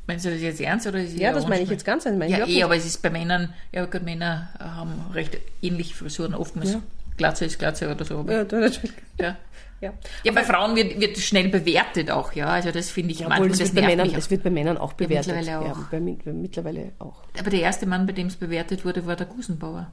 Meinst 0.07 0.25
du 0.25 0.31
das 0.31 0.41
jetzt 0.41 0.59
ernst 0.59 0.87
oder 0.87 0.99
ist 0.99 1.13
es 1.13 1.19
Ja, 1.19 1.31
das 1.31 1.47
meine 1.47 1.61
ich 1.61 1.69
jetzt 1.69 1.85
ganz 1.85 2.05
ernst. 2.05 2.27
Ja, 2.27 2.47
eh, 2.47 2.63
aber 2.63 2.75
es 2.75 2.85
ist 2.85 3.03
bei 3.03 3.11
Männern, 3.11 3.53
ja 3.71 3.85
gut, 3.85 4.01
Männer 4.01 4.49
haben 4.59 4.93
recht 5.13 5.37
ähnliche 5.61 5.93
Frisuren 5.93 6.33
oftmals. 6.33 6.73
Ja. 6.73 6.81
Glatze 7.17 7.45
ist 7.45 7.59
Glatze 7.59 7.91
oder 7.91 8.03
so. 8.03 8.19
Aber, 8.19 8.33
Ja, 8.33 8.39
natürlich. 8.39 8.79
ja. 9.19 9.37
Ja. 9.81 9.93
ja, 10.23 10.31
bei 10.31 10.43
Frauen 10.43 10.75
wird, 10.75 10.99
wird 11.01 11.17
schnell 11.17 11.49
bewertet 11.49 12.11
auch, 12.11 12.33
ja. 12.33 12.45
Also 12.47 12.71
das 12.71 12.91
finde 12.91 13.11
ich 13.13 13.19
Ja, 13.21 13.29
manchmal, 13.29 13.49
das 13.49 13.73
bei 13.73 13.81
Männern, 13.81 14.11
das 14.13 14.27
auch. 14.27 14.31
wird 14.31 14.43
bei 14.43 14.49
Männern 14.51 14.77
auch 14.77 14.93
bewertet. 14.93 15.35
mittlerweile 15.35 15.65
Ja, 15.65 15.71
auch. 15.73 15.77
bei, 15.89 15.99
mi- 15.99 16.19
mittlerweile 16.25 16.91
auch. 16.99 17.23
Aber 17.39 17.49
der 17.49 17.61
erste 17.61 17.87
Mann, 17.87 18.05
bei 18.05 18.13
dem 18.13 18.27
es 18.27 18.35
bewertet 18.35 18.85
wurde, 18.85 19.05
war 19.07 19.15
der 19.15 19.25
Gusenbauer. 19.25 19.91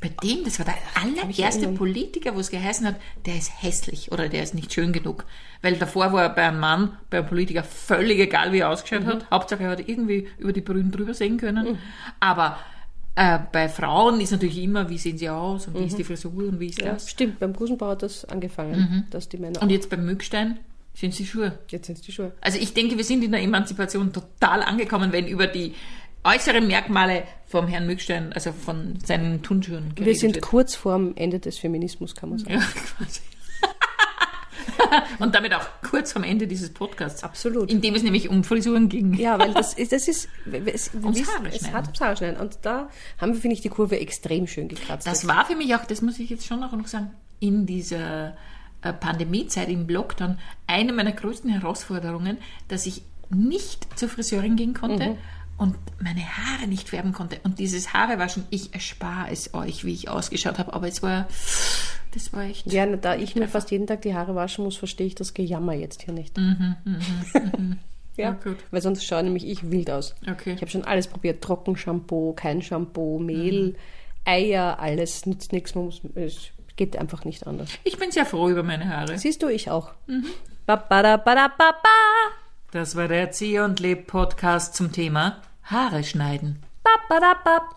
Bei 0.00 0.08
dem, 0.22 0.44
das 0.44 0.58
war 0.58 0.64
der 0.66 0.74
allererste. 0.94 1.68
Politiker, 1.68 2.34
wo 2.34 2.40
es 2.40 2.50
geheißen 2.50 2.86
hat, 2.86 2.96
der 3.26 3.36
ist 3.36 3.50
hässlich 3.62 4.12
oder 4.12 4.28
der 4.28 4.42
ist 4.42 4.54
nicht 4.54 4.72
schön 4.72 4.92
genug. 4.92 5.24
Weil 5.62 5.76
davor 5.76 6.12
war 6.12 6.22
er 6.22 6.28
bei 6.30 6.46
einem 6.46 6.60
Mann, 6.60 6.96
bei 7.10 7.18
einem 7.18 7.26
Politiker 7.26 7.64
völlig 7.64 8.18
egal, 8.20 8.52
wie 8.52 8.58
er 8.60 8.70
ausgeschaut 8.70 9.04
Mhm. 9.04 9.08
hat. 9.08 9.30
Hauptsache 9.30 9.64
er 9.64 9.70
hat 9.70 9.88
irgendwie 9.88 10.28
über 10.38 10.52
die 10.52 10.60
Brühen 10.60 10.90
drüber 10.90 11.14
sehen 11.14 11.36
können. 11.38 11.78
Aber 12.20 12.58
Äh, 13.16 13.38
bei 13.50 13.68
Frauen 13.68 14.20
ist 14.20 14.30
natürlich 14.30 14.62
immer, 14.62 14.88
wie 14.90 14.98
sehen 14.98 15.16
sie 15.18 15.28
aus 15.28 15.66
und 15.66 15.74
wie 15.74 15.80
Mhm. 15.80 15.86
ist 15.86 15.98
die 15.98 16.04
Frisur 16.04 16.32
und 16.48 16.60
wie 16.60 16.66
ist 16.68 16.80
Ja, 16.80 16.92
das. 16.92 17.10
stimmt, 17.10 17.38
beim 17.40 17.52
Gusenbauer 17.54 17.92
hat 17.92 18.02
das 18.02 18.24
angefangen, 18.26 19.06
dass 19.10 19.28
die 19.28 19.38
Männer. 19.38 19.60
Und 19.62 19.70
jetzt 19.70 19.88
beim 19.90 20.04
Mückstein 20.04 20.58
sind 20.94 21.14
sie 21.14 21.24
Schuhe. 21.26 21.58
jetzt 21.70 21.86
sind 21.86 21.96
es 21.98 22.02
die 22.04 22.12
Schuhe. 22.12 22.32
Also 22.42 22.58
ich 22.58 22.74
denke, 22.74 22.96
wir 22.96 23.04
sind 23.04 23.24
in 23.24 23.32
der 23.32 23.42
Emanzipation 23.42 24.12
total 24.12 24.62
angekommen, 24.62 25.12
wenn 25.12 25.26
über 25.26 25.46
die 25.46 25.74
äußeren 26.24 26.66
Merkmale 26.66 27.22
vom 27.46 27.68
Herrn 27.68 27.86
Mückstein, 27.86 28.32
also 28.32 28.52
von 28.52 28.98
seinen 29.04 29.42
Turnschuhen 29.42 29.92
Wir 29.96 30.14
sind 30.14 30.34
wird. 30.34 30.44
kurz 30.44 30.74
vorm 30.74 31.12
Ende 31.16 31.38
des 31.38 31.56
Feminismus, 31.58 32.14
kann 32.14 32.30
man 32.30 32.38
sagen. 32.40 32.54
Ja, 32.54 32.60
quasi. 32.98 33.20
Und 35.18 35.34
damit 35.34 35.54
auch 35.54 35.66
kurz 35.88 36.12
vom 36.12 36.24
Ende 36.24 36.46
dieses 36.46 36.72
Podcasts. 36.72 37.22
Absolut. 37.22 37.70
In 37.70 37.80
dem 37.80 37.94
es 37.94 38.02
nämlich 38.02 38.28
um 38.28 38.44
Frisuren 38.44 38.88
ging. 38.88 39.14
Ja, 39.14 39.38
weil 39.38 39.54
das 39.54 39.74
ist, 39.74 39.92
das 39.92 40.08
ist, 40.08 40.28
es, 40.66 40.90
Ums 41.02 41.20
es, 41.20 41.28
Haare 41.28 41.48
es 41.48 41.72
hat 41.72 41.84
ums 41.84 42.00
Haare 42.00 42.16
schneiden. 42.16 42.40
Und 42.40 42.58
da 42.62 42.88
haben 43.18 43.34
wir, 43.34 43.40
finde 43.40 43.54
ich, 43.54 43.60
die 43.60 43.68
Kurve 43.68 43.98
extrem 43.98 44.46
schön 44.46 44.68
gekratzt. 44.68 45.06
Das 45.06 45.26
war 45.26 45.44
für 45.46 45.56
mich 45.56 45.74
auch, 45.74 45.84
das 45.84 46.02
muss 46.02 46.18
ich 46.18 46.30
jetzt 46.30 46.46
schon 46.46 46.60
noch 46.60 46.72
sagen, 46.86 47.10
in 47.40 47.66
dieser 47.66 48.36
äh, 48.82 48.92
Pandemiezeit, 48.92 49.68
im 49.68 49.88
Lockdown, 49.88 50.38
eine 50.66 50.92
meiner 50.92 51.12
größten 51.12 51.50
Herausforderungen, 51.50 52.38
dass 52.68 52.86
ich 52.86 53.02
nicht 53.30 53.98
zur 53.98 54.08
Friseurin 54.08 54.56
gehen 54.56 54.74
konnte 54.74 55.16
und 55.56 55.76
meine 56.00 56.20
Haare 56.20 56.66
nicht 56.66 56.88
färben 56.90 57.12
konnte. 57.12 57.40
Und 57.42 57.58
dieses 57.58 57.92
Haarewaschen, 57.92 58.44
ich 58.50 58.74
erspare 58.74 59.30
es 59.30 59.54
euch, 59.54 59.84
wie 59.84 59.92
ich 59.92 60.08
ausgeschaut 60.08 60.58
habe, 60.58 60.72
aber 60.72 60.86
es 60.86 61.02
war, 61.02 61.28
das 62.16 62.32
war 62.32 62.44
echt. 62.44 62.72
ja, 62.72 62.86
da 62.86 63.14
ich 63.14 63.36
mir 63.36 63.46
fast 63.46 63.70
jeden 63.70 63.86
Tag 63.86 64.00
die 64.02 64.14
Haare 64.14 64.34
waschen 64.34 64.64
muss, 64.64 64.76
verstehe 64.76 65.06
ich 65.06 65.14
das 65.14 65.34
Gejammer 65.34 65.74
jetzt 65.74 66.02
hier 66.02 66.14
nicht. 66.14 66.36
Ja, 68.18 68.30
ja, 68.30 68.32
gut. 68.32 68.56
weil 68.70 68.80
sonst 68.80 69.04
schaue 69.04 69.22
nämlich 69.22 69.46
ich 69.46 69.70
wild 69.70 69.90
aus. 69.90 70.14
Okay. 70.26 70.54
Ich 70.54 70.62
habe 70.62 70.70
schon 70.70 70.84
alles 70.84 71.06
probiert. 71.06 71.44
Trockenshampoo, 71.44 72.32
kein 72.32 72.62
Shampoo, 72.62 73.18
Mehl, 73.18 73.74
Eier, 74.24 74.78
alles. 74.80 75.26
Nützt 75.26 75.52
nichts. 75.52 75.74
Man 75.74 75.84
muss, 75.84 76.00
es 76.14 76.48
geht 76.76 76.96
einfach 76.96 77.26
nicht 77.26 77.46
anders. 77.46 77.68
Ich 77.84 77.98
bin 77.98 78.10
sehr 78.10 78.24
froh 78.24 78.48
über 78.48 78.62
meine 78.62 78.88
Haare. 78.88 79.18
Siehst 79.18 79.42
du, 79.42 79.48
ich 79.48 79.70
auch. 79.70 79.90
Ba, 80.64 80.76
ba, 80.76 81.02
da, 81.02 81.18
ba, 81.18 81.34
da, 81.34 81.48
ba, 81.48 81.72
ba. 81.72 82.32
Das 82.72 82.96
war 82.96 83.06
der 83.06 83.20
Erzieh 83.20 83.58
und 83.60 83.80
Leb 83.80 84.06
Podcast 84.06 84.74
zum 84.74 84.92
Thema 84.92 85.42
Haare 85.64 86.02
schneiden. 86.02 86.62
Ba, 86.82 86.90
ba, 87.10 87.20
da, 87.20 87.34
ba. 87.44 87.68